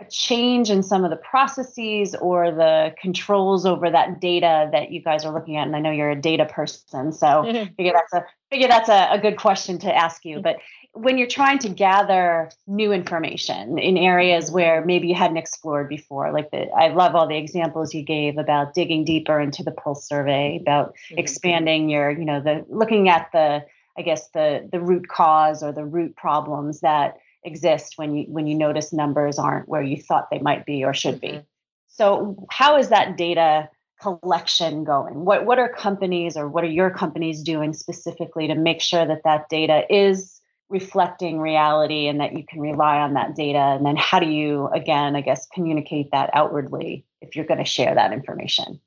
a 0.00 0.04
change 0.10 0.70
in 0.70 0.82
some 0.82 1.04
of 1.04 1.10
the 1.10 1.16
processes 1.16 2.14
or 2.14 2.50
the 2.50 2.94
controls 3.00 3.66
over 3.66 3.90
that 3.90 4.20
data 4.20 4.68
that 4.72 4.90
you 4.90 5.02
guys 5.02 5.24
are 5.24 5.32
looking 5.32 5.56
at? 5.56 5.66
And 5.66 5.76
I 5.76 5.80
know 5.80 5.90
you're 5.90 6.10
a 6.10 6.20
data 6.20 6.44
person, 6.44 7.12
so 7.12 7.44
figure 7.76 7.92
that's 7.94 8.12
a 8.12 8.24
figure 8.50 8.68
that's 8.68 8.90
a, 8.90 9.08
a 9.12 9.18
good 9.18 9.38
question 9.38 9.78
to 9.78 9.94
ask 9.94 10.24
you. 10.24 10.40
But 10.40 10.56
when 10.92 11.18
you're 11.18 11.28
trying 11.28 11.58
to 11.58 11.68
gather 11.68 12.50
new 12.66 12.92
information 12.92 13.78
in 13.78 13.96
areas 13.96 14.50
where 14.50 14.84
maybe 14.84 15.06
you 15.06 15.14
hadn't 15.14 15.36
explored 15.36 15.88
before 15.88 16.32
like 16.32 16.50
the 16.50 16.68
i 16.70 16.88
love 16.88 17.14
all 17.14 17.28
the 17.28 17.36
examples 17.36 17.94
you 17.94 18.02
gave 18.02 18.38
about 18.38 18.74
digging 18.74 19.04
deeper 19.04 19.40
into 19.40 19.62
the 19.62 19.70
pulse 19.70 20.06
survey 20.06 20.58
about 20.60 20.88
mm-hmm. 20.88 21.18
expanding 21.18 21.88
your 21.88 22.10
you 22.10 22.24
know 22.24 22.40
the 22.40 22.64
looking 22.68 23.08
at 23.08 23.28
the 23.32 23.64
i 23.96 24.02
guess 24.02 24.30
the 24.30 24.68
the 24.72 24.80
root 24.80 25.08
cause 25.08 25.62
or 25.62 25.72
the 25.72 25.84
root 25.84 26.16
problems 26.16 26.80
that 26.80 27.18
exist 27.44 27.94
when 27.96 28.14
you 28.14 28.24
when 28.28 28.46
you 28.46 28.54
notice 28.54 28.92
numbers 28.92 29.38
aren't 29.38 29.68
where 29.68 29.82
you 29.82 29.96
thought 29.96 30.28
they 30.30 30.40
might 30.40 30.66
be 30.66 30.84
or 30.84 30.92
should 30.92 31.20
be 31.20 31.28
mm-hmm. 31.28 31.40
so 31.88 32.46
how 32.50 32.76
is 32.76 32.88
that 32.88 33.16
data 33.16 33.68
collection 34.02 34.82
going 34.82 35.24
what 35.24 35.44
what 35.44 35.58
are 35.58 35.68
companies 35.68 36.36
or 36.36 36.48
what 36.48 36.64
are 36.64 36.70
your 36.70 36.90
companies 36.90 37.42
doing 37.42 37.72
specifically 37.72 38.48
to 38.48 38.54
make 38.54 38.80
sure 38.80 39.06
that 39.06 39.22
that 39.24 39.48
data 39.48 39.84
is 39.88 40.39
reflecting 40.70 41.38
reality 41.38 42.06
and 42.06 42.20
that 42.20 42.32
you 42.36 42.44
can 42.46 42.60
rely 42.60 42.98
on 42.98 43.14
that 43.14 43.34
data? 43.34 43.58
And 43.58 43.84
then 43.84 43.96
how 43.96 44.20
do 44.20 44.28
you 44.28 44.68
again 44.68 45.16
i 45.16 45.20
guess 45.20 45.46
communicate 45.52 46.10
that 46.12 46.30
outwardly 46.32 47.04
if 47.20 47.36
you're 47.36 47.44
going 47.44 47.58
to 47.58 47.64
share 47.64 47.94
that 47.94 48.12
information? 48.12 48.80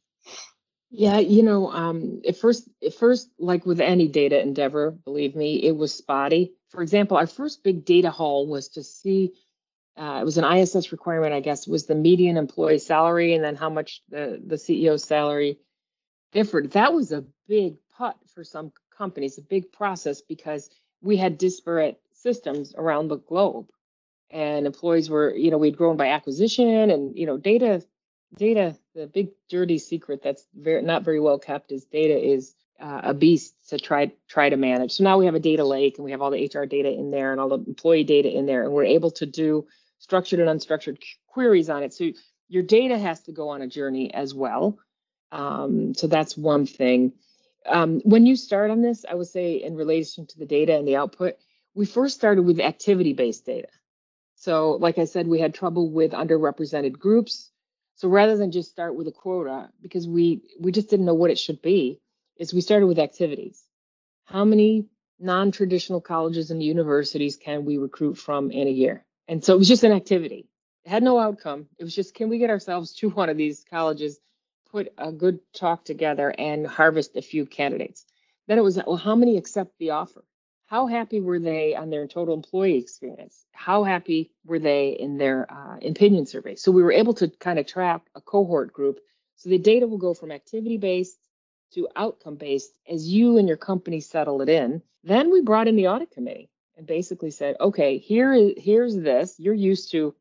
Yeah 0.90 1.20
you 1.20 1.44
know 1.44 1.72
um, 1.72 2.22
at 2.28 2.38
first 2.38 2.68
at 2.86 2.94
first 2.94 3.30
like 3.38 3.66
with 3.66 3.82
any 3.82 4.08
data 4.08 4.42
endeavor 4.42 4.92
believe 4.92 5.36
me 5.36 5.56
it 5.56 5.76
was 5.76 5.94
spotty. 5.94 6.54
For 6.70 6.82
example 6.82 7.18
our 7.18 7.28
first 7.28 7.64
big 7.64 7.86
data 7.86 8.10
haul 8.10 8.48
was 8.48 8.70
to 8.70 8.84
see 8.84 9.34
uh, 9.96 10.20
it 10.22 10.26
was 10.26 10.40
an 10.40 10.58
iss 10.58 10.92
requirement 10.92 11.34
i 11.34 11.40
guess 11.40 11.68
was 11.68 11.86
the 11.86 11.94
median 11.94 12.36
employee 12.36 12.80
salary 12.80 13.36
and 13.36 13.44
then 13.44 13.56
how 13.56 13.70
much 13.70 14.02
the 14.10 14.42
the 14.44 14.58
ceo's 14.58 15.04
salary 15.04 15.60
differed. 16.34 16.72
That 16.72 16.94
was 16.94 17.12
a 17.12 17.24
big 17.48 17.76
putt 17.96 18.18
for 18.34 18.44
some 18.44 18.74
companies 18.98 19.38
a 19.38 19.42
big 19.42 19.72
process 19.72 20.22
because 20.22 20.70
we 21.04 21.18
had 21.18 21.38
disparate 21.38 22.00
systems 22.14 22.74
around 22.76 23.10
the 23.10 23.18
globe. 23.18 23.68
And 24.32 24.66
employees 24.66 25.10
were 25.10 25.36
you 25.36 25.52
know 25.52 25.60
we'd 25.60 25.78
grown 25.78 25.98
by 25.98 26.08
acquisition 26.08 26.90
and 26.90 27.16
you 27.16 27.28
know 27.28 27.38
data 27.38 27.84
data 28.36 28.76
the 28.96 29.06
big 29.06 29.30
dirty 29.48 29.78
secret 29.78 30.24
that's 30.24 30.48
very 30.56 30.82
not 30.82 31.04
very 31.04 31.20
well 31.20 31.38
kept 31.38 31.72
is 31.72 31.86
data 31.86 32.18
is 32.18 32.56
uh, 32.80 33.02
a 33.04 33.14
beast 33.14 33.54
to 33.70 33.78
try 33.78 34.12
try 34.28 34.50
to 34.50 34.58
manage. 34.58 34.94
So 34.94 35.04
now 35.04 35.20
we 35.20 35.26
have 35.26 35.36
a 35.36 35.40
data 35.40 35.64
lake 35.64 35.98
and 35.98 36.06
we 36.06 36.12
have 36.12 36.22
all 36.22 36.32
the 36.32 36.50
hr 36.52 36.66
data 36.66 36.92
in 36.92 37.12
there 37.12 37.32
and 37.32 37.40
all 37.40 37.50
the 37.50 37.64
employee 37.68 38.06
data 38.06 38.32
in 38.36 38.48
there 38.48 38.64
and 38.64 38.72
we're 38.74 38.86
able 38.86 39.12
to 39.12 39.28
do 39.28 39.68
structured 40.00 40.40
and 40.40 40.50
unstructured 40.50 40.98
queries 41.28 41.70
on 41.70 41.84
it. 41.84 41.94
So 41.94 42.12
your 42.50 42.64
data 42.64 42.98
has 42.98 43.22
to 43.24 43.32
go 43.32 43.50
on 43.50 43.62
a 43.62 43.68
journey 43.68 44.14
as 44.14 44.34
well. 44.34 44.80
Um, 45.32 45.94
so 45.94 46.08
that's 46.08 46.36
one 46.36 46.66
thing 46.66 47.14
um, 47.66 48.02
when 48.04 48.26
you 48.26 48.36
start 48.36 48.72
on 48.72 48.82
this, 48.82 49.06
I 49.10 49.16
would 49.16 49.28
say 49.28 49.56
in 49.56 49.76
relation 49.76 50.26
to 50.28 50.38
the 50.38 50.46
data 50.46 50.76
and 50.76 50.88
the 50.88 50.98
output, 50.98 51.36
we 51.74 51.86
first 51.86 52.16
started 52.16 52.44
with 52.44 52.60
activity 52.60 53.14
based 53.14 53.46
data. 53.46 53.70
So, 54.36 54.72
like 54.72 54.98
I 54.98 55.06
said, 55.06 55.28
we 55.28 55.40
had 55.40 55.54
trouble 55.54 55.90
with 55.90 56.12
underrepresented 56.12 57.00
groups. 57.00 57.50
So 57.96 58.10
rather 58.10 58.36
than 58.36 58.52
just 58.52 58.72
start 58.72 58.96
with 58.96 59.08
a 59.08 59.12
quota, 59.12 59.70
because 59.82 60.08
we 60.08 60.42
we 60.60 60.72
just 60.72 60.90
didn't 60.90 61.06
know 61.06 61.14
what 61.14 61.32
it 61.32 61.40
should 61.40 61.62
be, 61.62 62.02
is 62.38 62.54
we 62.54 62.62
started 62.62 62.88
with 62.88 63.00
activities. 63.00 63.64
How 64.26 64.44
many 64.44 64.88
non-traditional 65.20 66.02
colleges 66.02 66.52
and 66.52 66.62
universities 66.62 67.38
can 67.38 67.66
we 67.66 67.78
recruit 67.78 68.16
from 68.18 68.52
in 68.52 68.68
a 68.68 68.72
year? 68.72 69.06
And 69.28 69.44
so 69.44 69.54
it 69.54 69.60
was 69.60 69.68
just 69.68 69.84
an 69.84 69.92
activity. 69.92 70.50
It 70.84 70.90
had 70.90 71.04
no 71.04 71.20
outcome. 71.20 71.68
It 71.78 71.84
was 71.84 71.96
just 71.96 72.14
can 72.14 72.30
we 72.30 72.40
get 72.40 72.50
ourselves 72.50 72.94
to 72.96 73.10
one 73.10 73.30
of 73.30 73.38
these 73.38 73.64
colleges 73.70 74.20
put 74.74 74.92
a 74.98 75.12
good 75.12 75.40
talk 75.54 75.86
together 75.86 76.34
and 76.36 76.66
harvest 76.66 77.16
a 77.16 77.22
few 77.22 77.46
candidates. 77.46 78.06
Then 78.48 78.58
it 78.58 78.64
was, 78.64 78.80
well, 78.88 78.98
how 78.98 79.16
many 79.16 79.38
accept 79.38 79.78
the 79.78 79.92
offer? 79.92 80.26
How 80.66 80.88
happy 80.88 81.22
were 81.22 81.40
they 81.40 81.76
on 81.76 81.92
their 81.92 82.08
total 82.08 82.34
employee 82.34 82.80
experience? 82.80 83.46
How 83.52 83.84
happy 83.84 84.32
were 84.44 84.58
they 84.58 84.90
in 84.90 85.18
their 85.18 85.46
uh, 85.50 85.78
opinion 85.88 86.26
survey? 86.26 86.56
So 86.56 86.72
we 86.72 86.82
were 86.82 86.92
able 86.92 87.14
to 87.16 87.28
kind 87.30 87.60
of 87.60 87.68
track 87.68 88.02
a 88.16 88.22
cohort 88.22 88.74
group. 88.74 89.00
So 89.36 89.50
the 89.50 89.60
data 89.60 89.86
will 89.86 90.00
go 90.00 90.16
from 90.16 90.32
activity 90.32 90.78
based 90.78 91.20
to 91.76 91.88
outcome 91.96 92.36
based 92.36 92.72
as 92.90 93.08
you 93.08 93.38
and 93.38 93.48
your 93.48 93.58
company 93.58 94.00
settle 94.00 94.42
it 94.42 94.50
in. 94.50 94.82
Then 95.04 95.32
we 95.32 95.42
brought 95.42 95.68
in 95.68 95.76
the 95.76 95.90
audit 95.90 96.10
committee 96.10 96.50
and 96.76 96.88
basically 96.88 97.30
said, 97.30 97.58
okay, 97.62 98.00
here 98.00 98.34
is 98.34 98.54
here's 98.58 98.96
this. 98.96 99.36
You're 99.38 99.54
used 99.54 99.92
to, 99.92 100.16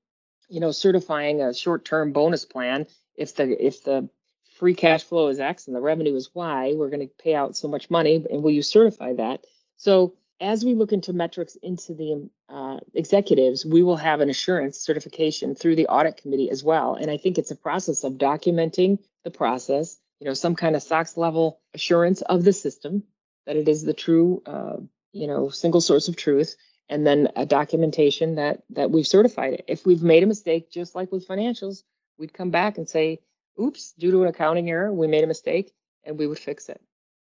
you 0.50 0.60
know, 0.60 0.72
certifying 0.72 1.40
a 1.40 1.54
short-term 1.54 2.12
bonus 2.12 2.44
plan 2.44 2.86
if 3.16 3.34
the 3.36 3.66
if 3.66 3.84
the 3.84 4.10
free 4.58 4.74
cash 4.74 5.04
flow 5.04 5.28
is 5.28 5.40
X 5.40 5.66
and 5.66 5.76
the 5.76 5.80
revenue 5.80 6.14
is 6.14 6.30
Y, 6.34 6.74
we're 6.76 6.90
going 6.90 7.06
to 7.08 7.14
pay 7.22 7.34
out 7.34 7.56
so 7.56 7.68
much 7.68 7.90
money, 7.90 8.24
and 8.30 8.42
will 8.42 8.50
you 8.50 8.62
certify 8.62 9.14
that? 9.14 9.44
So 9.76 10.14
as 10.40 10.64
we 10.64 10.74
look 10.74 10.92
into 10.92 11.12
metrics 11.12 11.56
into 11.56 11.94
the 11.94 12.28
uh, 12.48 12.78
executives, 12.94 13.64
we 13.64 13.82
will 13.82 13.96
have 13.96 14.20
an 14.20 14.28
assurance 14.28 14.78
certification 14.78 15.54
through 15.54 15.76
the 15.76 15.86
audit 15.86 16.16
committee 16.16 16.50
as 16.50 16.64
well. 16.64 16.94
And 16.94 17.10
I 17.10 17.16
think 17.16 17.38
it's 17.38 17.52
a 17.52 17.56
process 17.56 18.02
of 18.04 18.14
documenting 18.14 18.98
the 19.24 19.30
process, 19.30 19.98
you 20.18 20.26
know, 20.26 20.34
some 20.34 20.56
kind 20.56 20.74
of 20.74 20.82
SOX 20.82 21.16
level 21.16 21.60
assurance 21.74 22.22
of 22.22 22.42
the 22.42 22.52
system 22.52 23.04
that 23.46 23.56
it 23.56 23.68
is 23.68 23.82
the 23.82 23.94
true, 23.94 24.42
uh, 24.46 24.76
you 25.12 25.26
know, 25.28 25.48
single 25.48 25.80
source 25.80 26.08
of 26.08 26.16
truth. 26.16 26.56
and 26.88 27.06
then 27.06 27.28
a 27.36 27.46
documentation 27.46 28.34
that 28.36 28.62
that 28.70 28.90
we've 28.90 29.06
certified 29.06 29.54
it. 29.54 29.64
If 29.66 29.86
we've 29.86 30.02
made 30.02 30.22
a 30.22 30.26
mistake, 30.26 30.70
just 30.70 30.94
like 30.94 31.10
with 31.10 31.26
financials, 31.26 31.82
we'd 32.18 32.34
come 32.34 32.50
back 32.50 32.76
and 32.78 32.88
say, 32.88 33.20
"Oops, 33.60 33.92
due 33.98 34.10
to 34.10 34.22
an 34.22 34.28
accounting 34.28 34.70
error, 34.70 34.92
we 34.92 35.06
made 35.06 35.24
a 35.24 35.28
mistake," 35.28 35.72
and 36.04 36.18
we 36.18 36.26
would 36.26 36.38
fix 36.38 36.68
it. 36.68 36.80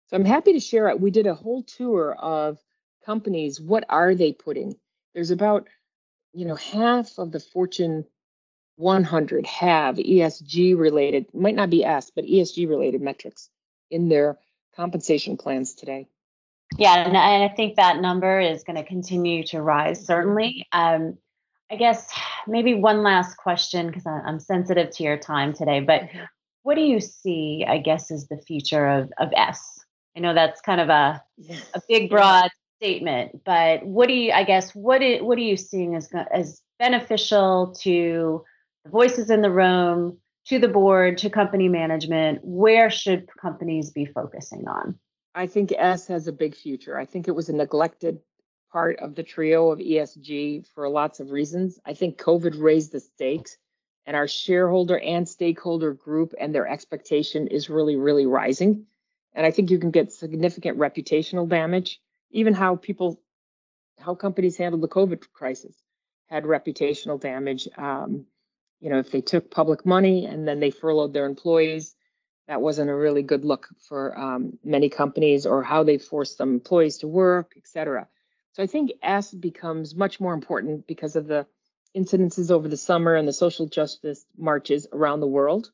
So 0.09 0.17
I'm 0.17 0.25
happy 0.25 0.53
to 0.53 0.61
share 0.61 0.89
it. 0.89 1.01
We 1.01 1.11
did 1.11 1.27
a 1.27 1.35
whole 1.35 1.62
tour 1.62 2.15
of 2.15 2.59
companies. 3.05 3.61
What 3.61 3.85
are 3.89 4.15
they 4.15 4.33
putting? 4.33 4.77
There's 5.15 5.31
about, 5.31 5.69
you 6.33 6.45
know, 6.45 6.55
half 6.55 7.19
of 7.19 7.33
the 7.33 7.41
Fortune 7.41 8.05
100 8.77 9.47
have 9.47 9.97
ESG 9.97 10.79
related, 10.79 11.33
might 11.35 11.55
not 11.55 11.71
be 11.71 11.85
S, 11.85 12.11
but 12.15 12.25
ESG 12.25 12.69
related 12.69 13.01
metrics 13.01 13.49
in 13.91 14.09
their 14.09 14.39
compensation 14.75 15.37
plans 15.37 15.75
today. 15.75 16.07
Yeah, 16.77 16.95
and, 16.95 17.17
I 17.17 17.49
think 17.55 17.77
that 17.77 18.01
number 18.01 18.41
is 18.41 18.65
going 18.65 18.77
to 18.77 18.85
continue 18.85 19.45
to 19.47 19.62
rise, 19.62 20.05
certainly. 20.05 20.67
Um, 20.73 21.17
I 21.70 21.76
guess 21.76 22.09
maybe 22.46 22.74
one 22.74 23.02
last 23.02 23.37
question 23.37 23.88
because 23.88 24.07
I'm 24.07 24.38
sensitive 24.38 24.90
to 24.90 25.02
your 25.02 25.16
time 25.16 25.52
today, 25.52 25.81
but 25.81 26.02
mm-hmm. 26.02 26.24
what 26.62 26.76
do 26.76 26.83
you 26.83 27.00
see, 27.00 27.64
I 27.66 27.79
guess, 27.79 28.11
is 28.11 28.29
the 28.29 28.38
future 28.38 28.87
of, 28.87 29.11
of 29.18 29.31
S? 29.35 29.81
I 30.16 30.20
know 30.20 30.33
that's 30.33 30.61
kind 30.61 30.81
of 30.81 30.88
a, 30.88 31.22
a 31.74 31.83
big, 31.88 32.09
broad 32.09 32.50
statement, 32.81 33.44
but 33.44 33.85
what 33.85 34.09
do 34.09 34.14
you, 34.14 34.33
I 34.33 34.44
guess, 34.44 34.74
what, 34.74 35.02
is, 35.02 35.22
what 35.22 35.38
are 35.38 35.42
you 35.42 35.57
seeing 35.57 35.94
as, 35.94 36.09
as 36.33 36.62
beneficial 36.79 37.74
to 37.83 38.44
the 38.85 38.90
voices 38.90 39.29
in 39.29 39.42
the 39.42 39.50
room, 39.50 40.18
to 40.46 40.59
the 40.59 40.68
board, 40.68 41.18
to 41.18 41.31
company 41.31 41.68
management? 41.68 42.40
Where 42.42 42.90
should 42.90 43.29
companies 43.40 43.90
be 43.90 44.07
focusing 44.07 44.68
on? 44.68 44.98
I 45.35 45.46
think 45.46 45.72
S 45.76 46.07
has 46.07 46.29
a 46.29 46.33
big 46.33 46.55
future. 46.55 46.96
I 46.96 47.05
think 47.05 47.29
it 47.29 47.35
was 47.35 47.48
a 47.48 47.55
neglected 47.55 48.20
part 48.77 48.99
of 48.99 49.15
the 49.15 49.23
trio 49.23 49.71
of 49.71 49.79
ESG 49.79 50.67
for 50.75 50.87
lots 50.87 51.19
of 51.19 51.31
reasons. 51.31 51.81
I 51.87 51.95
think 51.95 52.19
COVID 52.19 52.61
raised 52.61 52.93
the 52.93 53.01
stakes, 53.01 53.57
and 54.05 54.15
our 54.15 54.29
shareholder 54.29 54.99
and 54.99 55.27
stakeholder 55.27 55.95
group 55.95 56.35
and 56.39 56.55
their 56.55 56.69
expectation 56.69 57.47
is 57.47 57.71
really, 57.71 57.97
really 57.97 58.27
rising. 58.27 58.85
And 59.33 59.47
I 59.47 59.51
think 59.51 59.71
you 59.71 59.79
can 59.79 59.93
get 59.93 60.12
significant 60.12 60.77
reputational 60.77 61.49
damage. 61.49 62.03
Even 62.33 62.53
how 62.53 62.77
people, 62.77 63.19
how 63.99 64.15
companies 64.15 64.59
handled 64.59 64.83
the 64.83 64.89
COVID 64.89 65.25
crisis 65.33 65.75
had 66.27 66.45
reputational 66.45 67.19
damage. 67.19 67.67
Um, 67.79 68.27
you 68.81 68.91
know, 68.91 68.99
if 68.99 69.11
they 69.11 69.23
took 69.23 69.51
public 69.51 69.87
money 69.87 70.27
and 70.27 70.47
then 70.47 70.61
they 70.61 70.71
furloughed 70.71 71.15
their 71.15 71.25
employees, 71.25 71.95
that 72.47 72.61
wasn't 72.61 72.91
a 72.91 72.95
really 72.95 73.23
good 73.23 73.47
look 73.47 73.69
for 73.89 74.19
um, 74.19 74.59
many 74.62 74.91
companies 74.91 75.47
or 75.47 75.62
how 75.62 75.83
they 75.83 75.97
forced 75.97 76.37
some 76.37 76.51
employees 76.51 76.99
to 76.99 77.09
work, 77.09 77.55
et 77.57 77.67
cetera. 77.67 78.07
So 78.57 78.62
I 78.62 78.66
think 78.66 78.92
S 79.03 79.35
becomes 79.35 79.95
much 79.95 80.19
more 80.19 80.33
important 80.33 80.87
because 80.87 81.14
of 81.14 81.27
the 81.27 81.47
incidences 81.95 82.51
over 82.51 82.69
the 82.69 82.79
summer 82.79 83.14
and 83.14 83.29
the 83.29 83.33
social 83.35 83.66
justice 83.66 84.25
marches 84.35 84.87
around 84.90 85.21
the 85.21 85.27
world. 85.27 85.71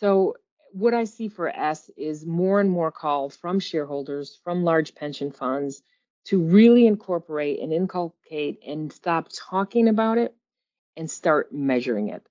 So 0.00 0.34
what 0.72 0.92
I 0.92 1.04
see 1.04 1.28
for 1.28 1.48
S 1.48 1.90
is 1.96 2.26
more 2.26 2.60
and 2.60 2.70
more 2.70 2.92
call 2.92 3.30
from 3.30 3.58
shareholders, 3.58 4.38
from 4.44 4.64
large 4.64 4.94
pension 4.94 5.32
funds 5.32 5.80
to 6.26 6.42
really 6.42 6.86
incorporate 6.86 7.60
and 7.60 7.72
inculcate 7.72 8.60
and 8.66 8.92
stop 8.92 9.28
talking 9.34 9.88
about 9.88 10.18
it 10.18 10.36
and 10.98 11.10
start 11.10 11.54
measuring 11.54 12.10
it. 12.10 12.26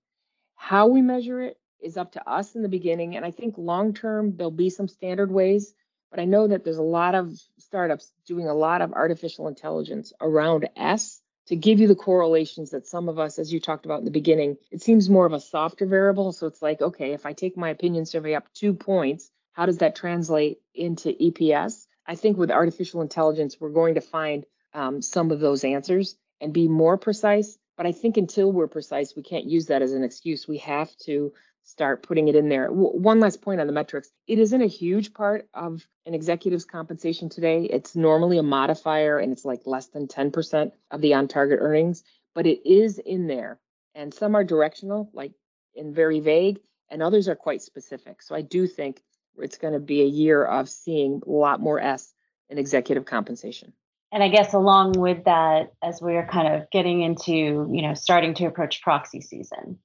How 0.53 0.85
we 0.85 1.01
measure 1.01 1.41
it 1.41 1.57
is 1.81 1.97
up 1.97 2.11
to 2.11 2.29
us 2.29 2.53
in 2.53 2.61
the 2.61 2.69
beginning. 2.69 3.15
And 3.15 3.25
I 3.25 3.31
think 3.31 3.55
long 3.57 3.95
term, 3.95 4.37
there'll 4.37 4.51
be 4.51 4.69
some 4.69 4.87
standard 4.87 5.31
ways. 5.31 5.73
But 6.13 6.21
I 6.21 6.25
know 6.25 6.47
that 6.47 6.63
there's 6.63 6.77
a 6.77 6.83
lot 6.83 7.15
of 7.15 7.33
startups 7.57 8.11
doing 8.27 8.47
a 8.47 8.53
lot 8.53 8.83
of 8.83 8.93
artificial 8.93 9.47
intelligence 9.47 10.13
around 10.21 10.69
S 10.75 11.19
to 11.47 11.55
give 11.55 11.79
you 11.79 11.87
the 11.87 11.95
correlations 11.95 12.69
that 12.69 12.85
some 12.85 13.09
of 13.09 13.17
us, 13.17 13.39
as 13.39 13.51
you 13.51 13.59
talked 13.59 13.85
about 13.85 13.97
in 13.97 14.05
the 14.05 14.11
beginning, 14.11 14.57
it 14.69 14.83
seems 14.83 15.09
more 15.09 15.25
of 15.25 15.33
a 15.33 15.39
softer 15.39 15.87
variable. 15.87 16.31
So 16.31 16.45
it's 16.45 16.61
like, 16.61 16.83
okay, 16.83 17.13
if 17.13 17.25
I 17.25 17.33
take 17.33 17.57
my 17.57 17.71
opinion 17.71 18.05
survey 18.05 18.35
up 18.35 18.45
two 18.53 18.75
points, 18.75 19.31
how 19.53 19.65
does 19.65 19.79
that 19.79 19.95
translate 19.95 20.59
into 20.75 21.13
EPS? 21.13 21.87
I 22.05 22.13
think 22.13 22.37
with 22.37 22.51
artificial 22.51 23.01
intelligence, 23.01 23.57
we're 23.59 23.71
going 23.71 23.95
to 23.95 24.01
find 24.01 24.45
um, 24.75 25.01
some 25.01 25.31
of 25.31 25.39
those 25.39 25.63
answers 25.63 26.15
and 26.39 26.53
be 26.53 26.67
more 26.67 26.95
precise. 26.95 27.57
But 27.75 27.87
I 27.87 27.91
think 27.91 28.17
until 28.17 28.51
we're 28.51 28.67
precise, 28.67 29.15
we 29.15 29.23
can't 29.23 29.45
use 29.45 29.65
that 29.65 29.81
as 29.81 29.93
an 29.93 30.03
excuse. 30.03 30.47
We 30.47 30.59
have 30.59 30.95
to 31.05 31.33
start 31.63 32.03
putting 32.03 32.27
it 32.27 32.35
in 32.35 32.49
there. 32.49 32.67
W- 32.67 32.97
one 32.97 33.19
last 33.19 33.41
point 33.41 33.61
on 33.61 33.67
the 33.67 33.73
metrics. 33.73 34.11
It 34.27 34.39
isn't 34.39 34.61
a 34.61 34.67
huge 34.67 35.13
part 35.13 35.47
of 35.53 35.85
an 36.05 36.13
executive's 36.13 36.65
compensation 36.65 37.29
today. 37.29 37.63
It's 37.63 37.95
normally 37.95 38.37
a 38.37 38.43
modifier 38.43 39.17
and 39.19 39.31
it's 39.31 39.45
like 39.45 39.61
less 39.65 39.87
than 39.87 40.07
10% 40.07 40.71
of 40.91 41.01
the 41.01 41.13
on 41.13 41.27
target 41.27 41.59
earnings, 41.61 42.03
but 42.35 42.45
it 42.45 42.67
is 42.69 42.99
in 42.99 43.27
there. 43.27 43.59
And 43.95 44.13
some 44.13 44.35
are 44.35 44.43
directional, 44.43 45.09
like 45.13 45.33
and 45.75 45.95
very 45.95 46.19
vague, 46.19 46.59
and 46.89 47.01
others 47.01 47.27
are 47.27 47.35
quite 47.35 47.61
specific. 47.61 48.21
So 48.21 48.35
I 48.35 48.41
do 48.41 48.67
think 48.67 49.01
it's 49.37 49.57
going 49.57 49.73
to 49.73 49.79
be 49.79 50.01
a 50.01 50.05
year 50.05 50.43
of 50.43 50.69
seeing 50.69 51.21
a 51.25 51.29
lot 51.29 51.59
more 51.59 51.79
S 51.79 52.13
in 52.49 52.57
executive 52.57 53.05
compensation. 53.05 53.73
And 54.11 54.21
I 54.21 54.27
guess 54.27 54.53
along 54.53 54.91
with 54.91 55.23
that, 55.25 55.73
as 55.81 55.99
we're 55.99 56.27
kind 56.27 56.53
of 56.55 56.69
getting 56.69 57.01
into, 57.01 57.67
you 57.71 57.81
know, 57.81 57.95
starting 57.95 58.35
to 58.35 58.45
approach 58.45 58.83
proxy 58.83 59.21
season, 59.21 59.79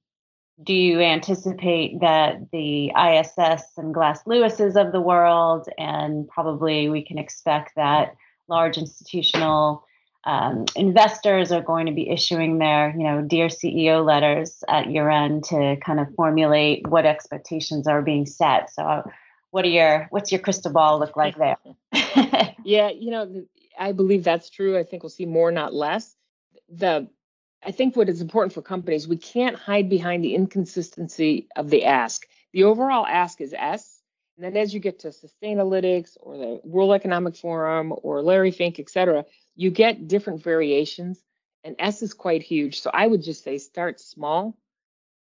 do 0.63 0.73
you 0.73 0.99
anticipate 0.99 2.01
that 2.01 2.51
the 2.51 2.91
ISS 2.91 3.63
and 3.77 3.93
Glass 3.93 4.25
Lewis's 4.25 4.75
of 4.75 4.91
the 4.91 4.99
world, 4.99 5.69
and 5.77 6.27
probably 6.27 6.89
we 6.89 7.01
can 7.01 7.17
expect 7.17 7.75
that 7.75 8.15
large 8.47 8.77
institutional 8.77 9.85
um, 10.25 10.65
investors 10.75 11.51
are 11.51 11.61
going 11.61 11.85
to 11.85 11.93
be 11.93 12.09
issuing 12.09 12.57
their, 12.57 12.93
you 12.97 13.03
know, 13.03 13.21
dear 13.21 13.47
CEO 13.47 14.05
letters 14.05 14.63
at 14.67 14.91
year 14.91 15.09
end 15.09 15.45
to 15.45 15.77
kind 15.77 15.99
of 15.99 16.13
formulate 16.15 16.85
what 16.87 17.05
expectations 17.05 17.87
are 17.87 18.01
being 18.01 18.25
set. 18.25 18.69
So, 18.69 19.09
what 19.51 19.63
are 19.63 19.69
your 19.69 20.07
what's 20.09 20.31
your 20.31 20.41
crystal 20.41 20.73
ball 20.73 20.99
look 20.99 21.15
like 21.15 21.37
there? 21.37 21.57
yeah, 22.65 22.89
you 22.89 23.11
know, 23.11 23.45
I 23.79 23.93
believe 23.93 24.25
that's 24.25 24.49
true. 24.49 24.77
I 24.77 24.83
think 24.83 25.03
we'll 25.03 25.09
see 25.09 25.25
more, 25.25 25.51
not 25.51 25.73
less. 25.73 26.15
The 26.67 27.07
I 27.63 27.71
think 27.71 27.95
what 27.95 28.09
is 28.09 28.21
important 28.21 28.53
for 28.53 28.61
companies, 28.61 29.07
we 29.07 29.17
can't 29.17 29.55
hide 29.55 29.89
behind 29.89 30.23
the 30.23 30.35
inconsistency 30.35 31.47
of 31.55 31.69
the 31.69 31.85
ask. 31.85 32.25
The 32.53 32.63
overall 32.63 33.05
ask 33.05 33.41
is 33.41 33.53
S. 33.53 34.01
And 34.37 34.45
then 34.45 34.55
as 34.61 34.73
you 34.73 34.79
get 34.79 34.99
to 34.99 35.09
Sustainalytics 35.09 36.15
or 36.21 36.37
the 36.37 36.61
World 36.63 36.93
Economic 36.93 37.35
Forum 37.35 37.93
or 38.01 38.21
Larry 38.21 38.51
Fink, 38.51 38.79
et 38.79 38.89
cetera, 38.89 39.25
you 39.55 39.69
get 39.69 40.07
different 40.07 40.41
variations. 40.41 41.21
And 41.65 41.75
S 41.77 42.01
is 42.01 42.13
quite 42.13 42.41
huge. 42.41 42.79
So 42.79 42.89
I 42.93 43.05
would 43.05 43.21
just 43.21 43.43
say 43.43 43.57
start 43.57 43.99
small 43.99 44.57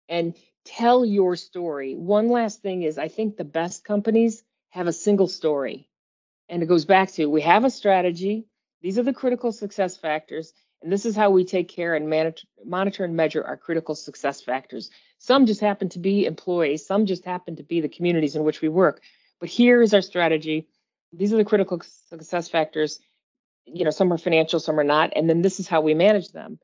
and 0.09 0.35
tell 0.65 1.05
your 1.05 1.35
story. 1.35 1.97
One 1.97 2.29
last 2.29 2.63
thing 2.63 2.83
is 2.83 2.99
I 2.99 3.09
think 3.09 3.37
the 3.37 3.45
best 3.45 3.85
companies 3.85 4.45
have 4.71 4.87
a 4.87 4.93
single 4.93 5.27
story. 5.27 5.89
And 6.49 6.63
it 6.63 6.67
goes 6.67 6.85
back 6.85 7.11
to 7.13 7.27
we 7.27 7.41
have 7.41 7.65
a 7.65 7.71
strategy. 7.71 8.47
These 8.81 8.99
are 9.01 9.03
the 9.03 9.13
critical 9.13 9.51
success 9.51 9.97
factors. 9.97 10.53
And 10.83 10.93
this 10.93 11.07
is 11.07 11.17
how 11.17 11.31
we 11.31 11.45
take 11.45 11.69
care 11.69 11.95
and 11.95 12.09
manage, 12.09 12.47
monitor 12.65 13.05
and 13.05 13.17
measure 13.17 13.43
our 13.43 13.57
critical 13.57 13.95
success 13.95 14.41
factors. 14.41 14.91
Some 15.19 15.47
just 15.47 15.61
happen 15.61 15.89
to 15.91 15.99
be 15.99 16.25
employees, 16.25 16.87
some 16.87 17.07
just 17.07 17.25
happen 17.25 17.57
to 17.57 17.65
be 17.65 17.81
the 17.81 17.89
communities 17.89 18.37
in 18.37 18.45
which 18.45 18.61
we 18.61 18.69
work. 18.69 19.03
But 19.41 19.49
here 19.49 19.83
is 19.83 19.93
our 19.93 20.03
strategy. 20.03 20.69
These 21.13 21.33
are 21.33 21.37
the 21.37 21.45
critical 21.45 21.81
success 22.09 22.49
factors. 22.49 23.01
You 23.65 23.85
know, 23.85 23.91
some 23.91 24.13
are 24.13 24.19
financial, 24.19 24.61
some 24.61 24.79
are 24.79 24.85
not. 24.85 25.13
And 25.17 25.29
then 25.29 25.43
this 25.43 25.59
is 25.59 25.67
how 25.67 25.81
we 25.81 25.95
manage 25.95 26.31
them. 26.31 26.59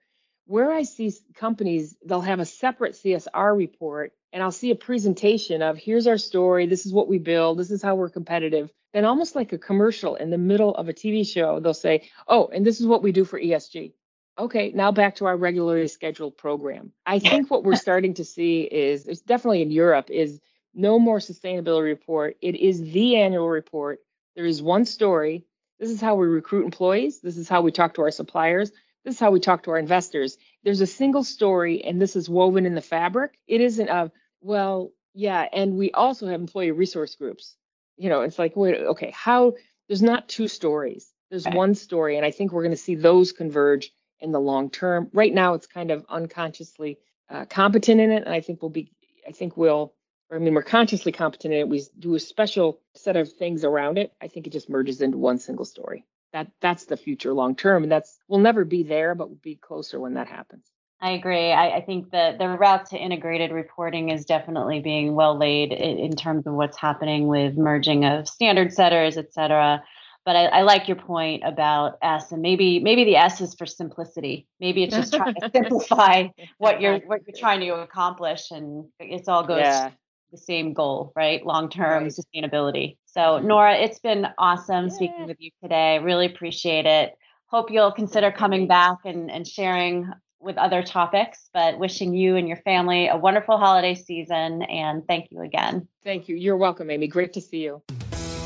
Where 0.46 0.72
I 0.72 0.82
see 0.82 1.12
companies, 1.34 1.96
they'll 2.04 2.20
have 2.20 2.40
a 2.40 2.44
separate 2.44 2.92
CSR 2.92 3.56
report 3.56 4.12
and 4.32 4.42
I'll 4.42 4.52
see 4.52 4.70
a 4.70 4.76
presentation 4.76 5.62
of 5.62 5.78
here's 5.78 6.06
our 6.06 6.18
story, 6.18 6.66
this 6.66 6.86
is 6.86 6.92
what 6.92 7.08
we 7.08 7.18
build, 7.18 7.58
this 7.58 7.70
is 7.70 7.82
how 7.82 7.94
we're 7.94 8.10
competitive. 8.10 8.70
Then, 8.92 9.04
almost 9.04 9.34
like 9.34 9.52
a 9.52 9.58
commercial 9.58 10.16
in 10.16 10.30
the 10.30 10.38
middle 10.38 10.74
of 10.74 10.88
a 10.88 10.92
TV 10.92 11.26
show, 11.26 11.58
they'll 11.60 11.74
say, 11.74 12.08
oh, 12.28 12.48
and 12.52 12.64
this 12.64 12.80
is 12.80 12.86
what 12.86 13.02
we 13.02 13.10
do 13.10 13.24
for 13.24 13.40
ESG. 13.40 13.92
Okay, 14.36 14.72
now 14.74 14.90
back 14.90 15.16
to 15.16 15.26
our 15.26 15.36
regularly 15.36 15.86
scheduled 15.86 16.36
program. 16.36 16.92
I 17.06 17.20
think 17.20 17.50
what 17.50 17.62
we're 17.62 17.76
starting 17.76 18.14
to 18.14 18.24
see 18.24 18.62
is, 18.62 19.06
it's 19.06 19.20
definitely 19.20 19.62
in 19.62 19.70
Europe, 19.70 20.10
is 20.10 20.40
no 20.74 20.98
more 20.98 21.18
sustainability 21.18 21.84
report. 21.84 22.36
It 22.42 22.56
is 22.56 22.80
the 22.80 23.16
annual 23.16 23.48
report. 23.48 24.00
There 24.34 24.44
is 24.44 24.60
one 24.60 24.86
story. 24.86 25.44
This 25.78 25.90
is 25.90 26.00
how 26.00 26.16
we 26.16 26.26
recruit 26.26 26.64
employees. 26.64 27.20
This 27.20 27.36
is 27.36 27.48
how 27.48 27.60
we 27.60 27.70
talk 27.70 27.94
to 27.94 28.02
our 28.02 28.10
suppliers. 28.10 28.72
This 29.04 29.14
is 29.14 29.20
how 29.20 29.30
we 29.30 29.38
talk 29.38 29.64
to 29.64 29.70
our 29.70 29.78
investors. 29.78 30.36
There's 30.64 30.80
a 30.80 30.86
single 30.86 31.22
story, 31.22 31.84
and 31.84 32.02
this 32.02 32.16
is 32.16 32.28
woven 32.28 32.66
in 32.66 32.74
the 32.74 32.80
fabric. 32.80 33.38
It 33.46 33.60
isn't 33.60 33.88
a, 33.88 34.10
well, 34.40 34.90
yeah, 35.14 35.46
and 35.52 35.76
we 35.76 35.92
also 35.92 36.26
have 36.26 36.40
employee 36.40 36.72
resource 36.72 37.14
groups. 37.14 37.56
You 37.96 38.08
know, 38.08 38.22
it's 38.22 38.38
like, 38.38 38.56
wait, 38.56 38.74
okay, 38.74 39.12
how, 39.14 39.52
there's 39.88 40.02
not 40.02 40.28
two 40.28 40.48
stories. 40.48 41.12
There's 41.30 41.46
one 41.46 41.76
story, 41.76 42.16
and 42.16 42.26
I 42.26 42.32
think 42.32 42.50
we're 42.50 42.62
going 42.62 42.72
to 42.72 42.76
see 42.76 42.96
those 42.96 43.30
converge 43.30 43.92
in 44.20 44.32
the 44.32 44.40
long 44.40 44.70
term. 44.70 45.10
Right 45.12 45.32
now, 45.32 45.54
it's 45.54 45.66
kind 45.66 45.90
of 45.90 46.04
unconsciously 46.08 46.98
uh, 47.30 47.44
competent 47.46 48.00
in 48.00 48.10
it, 48.10 48.24
and 48.24 48.34
I 48.34 48.40
think 48.40 48.62
we'll 48.62 48.70
be. 48.70 48.90
I 49.26 49.32
think 49.32 49.56
we'll. 49.56 49.94
I 50.32 50.38
mean, 50.38 50.54
we're 50.54 50.62
consciously 50.62 51.12
competent 51.12 51.54
in 51.54 51.60
it. 51.60 51.68
We 51.68 51.84
do 51.98 52.14
a 52.14 52.20
special 52.20 52.80
set 52.94 53.16
of 53.16 53.32
things 53.32 53.64
around 53.64 53.98
it. 53.98 54.12
I 54.20 54.28
think 54.28 54.46
it 54.46 54.52
just 54.52 54.68
merges 54.68 55.00
into 55.00 55.18
one 55.18 55.38
single 55.38 55.64
story. 55.64 56.04
that 56.32 56.50
that's 56.60 56.86
the 56.86 56.96
future 56.96 57.32
long 57.32 57.54
term, 57.54 57.82
and 57.84 57.92
that's 57.92 58.18
we'll 58.28 58.40
never 58.40 58.64
be 58.64 58.82
there, 58.82 59.14
but 59.14 59.28
we'll 59.28 59.38
be 59.42 59.56
closer 59.56 60.00
when 60.00 60.14
that 60.14 60.28
happens. 60.28 60.64
I 61.00 61.10
agree. 61.10 61.52
I, 61.52 61.76
I 61.76 61.80
think 61.82 62.12
that 62.12 62.38
the 62.38 62.48
route 62.48 62.86
to 62.86 62.96
integrated 62.96 63.52
reporting 63.52 64.08
is 64.08 64.24
definitely 64.24 64.80
being 64.80 65.14
well 65.14 65.36
laid 65.36 65.70
in, 65.72 65.98
in, 65.98 66.16
terms 66.16 66.46
of 66.46 66.54
what's 66.54 66.78
happening 66.78 67.26
with 67.26 67.58
merging 67.58 68.06
of 68.06 68.26
standard 68.26 68.72
setters, 68.72 69.18
et 69.18 69.34
cetera. 69.34 69.82
But 70.24 70.36
I, 70.36 70.44
I, 70.46 70.62
like 70.62 70.88
your 70.88 70.96
point 70.96 71.42
about 71.44 71.98
S, 72.00 72.32
and 72.32 72.40
maybe 72.40 72.80
maybe 72.80 73.04
the 73.04 73.16
S 73.16 73.42
is 73.42 73.54
for 73.54 73.66
simplicity. 73.66 74.46
Maybe 74.58 74.82
it's 74.82 74.94
just 74.94 75.12
trying 75.12 75.34
to 75.34 75.50
simplify 75.54 76.28
what 76.58 76.80
you're 76.80 76.98
what 77.00 77.20
you're 77.26 77.36
trying 77.38 77.60
to 77.60 77.82
accomplish, 77.82 78.50
and 78.50 78.86
it's 78.98 79.28
all 79.28 79.42
goes 79.44 79.60
yeah. 79.60 79.90
the 80.32 80.38
same 80.38 80.72
goal, 80.72 81.12
right? 81.14 81.44
Long 81.44 81.68
term 81.68 82.04
right. 82.04 82.12
sustainability. 82.12 82.96
So 83.04 83.38
Nora, 83.38 83.74
it's 83.76 83.98
been 83.98 84.26
awesome 84.38 84.86
yeah. 84.86 84.92
speaking 84.92 85.26
with 85.26 85.36
you 85.40 85.50
today. 85.62 85.98
Really 85.98 86.26
appreciate 86.26 86.86
it. 86.86 87.14
Hope 87.46 87.70
you'll 87.70 87.92
consider 87.92 88.32
coming 88.32 88.66
back 88.66 88.98
and, 89.04 89.30
and 89.30 89.46
sharing 89.46 90.10
with 90.40 90.58
other 90.58 90.82
topics, 90.82 91.48
but 91.54 91.78
wishing 91.78 92.14
you 92.14 92.36
and 92.36 92.46
your 92.46 92.58
family 92.58 93.08
a 93.08 93.16
wonderful 93.16 93.56
holiday 93.56 93.94
season 93.94 94.62
and 94.62 95.06
thank 95.06 95.30
you 95.30 95.40
again. 95.40 95.88
Thank 96.04 96.28
you. 96.28 96.36
You're 96.36 96.56
welcome, 96.56 96.90
Amy. 96.90 97.08
Great 97.08 97.32
to 97.32 97.40
see 97.40 97.62
you. 97.62 97.82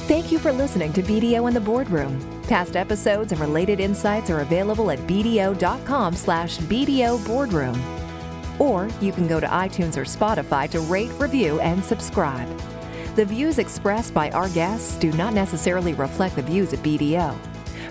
Thank 0.09 0.33
you 0.33 0.39
for 0.39 0.55
listening 0.55 0.95
to 0.95 1.03
BDO 1.03 1.49
in 1.49 1.53
the 1.53 1.61
Boardroom. 1.61 2.19
Past 2.45 2.77
episodes 2.77 3.33
and 3.33 3.41
related 3.43 3.79
insights 3.79 4.31
are 4.31 4.41
available 4.41 4.91
at 4.91 5.01
bdo.com 5.01 6.15
slash 6.15 6.57
BDO 6.57 7.27
Boardroom. 7.27 7.79
Or 8.59 8.89
you 9.03 9.13
can 9.13 9.27
go 9.27 9.39
to 9.39 9.47
iTunes 9.47 9.99
or 9.99 10.05
Spotify 10.05 10.67
to 10.71 10.81
rate, 10.81 11.11
review, 11.19 11.61
and 11.61 11.85
subscribe. 11.85 12.49
The 13.17 13.27
views 13.27 13.59
expressed 13.59 14.15
by 14.15 14.31
our 14.31 14.49
guests 14.49 14.97
do 14.97 15.13
not 15.13 15.35
necessarily 15.35 15.93
reflect 15.93 16.37
the 16.37 16.43
views 16.43 16.73
of 16.73 16.81
BDO. 16.81 17.37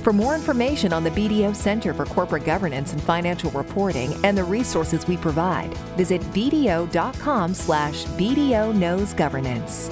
For 0.02 0.12
more 0.12 0.34
information 0.34 0.94
on 0.94 1.04
the 1.04 1.12
BDO 1.12 1.56
Center 1.56 1.94
for 1.94 2.06
Corporate 2.06 2.46
Governance 2.46 2.94
and 2.94 3.04
Financial 3.04 3.52
Reporting 3.52 4.20
and 4.26 4.36
the 4.36 4.44
resources 4.44 5.08
we 5.08 5.18
provide, 5.18 5.72
visit 5.96 6.22
bdo.com 6.34 7.54
slash 7.54 8.06
BDO 8.06 8.74
Knows 8.74 9.14
Governance. 9.14 9.92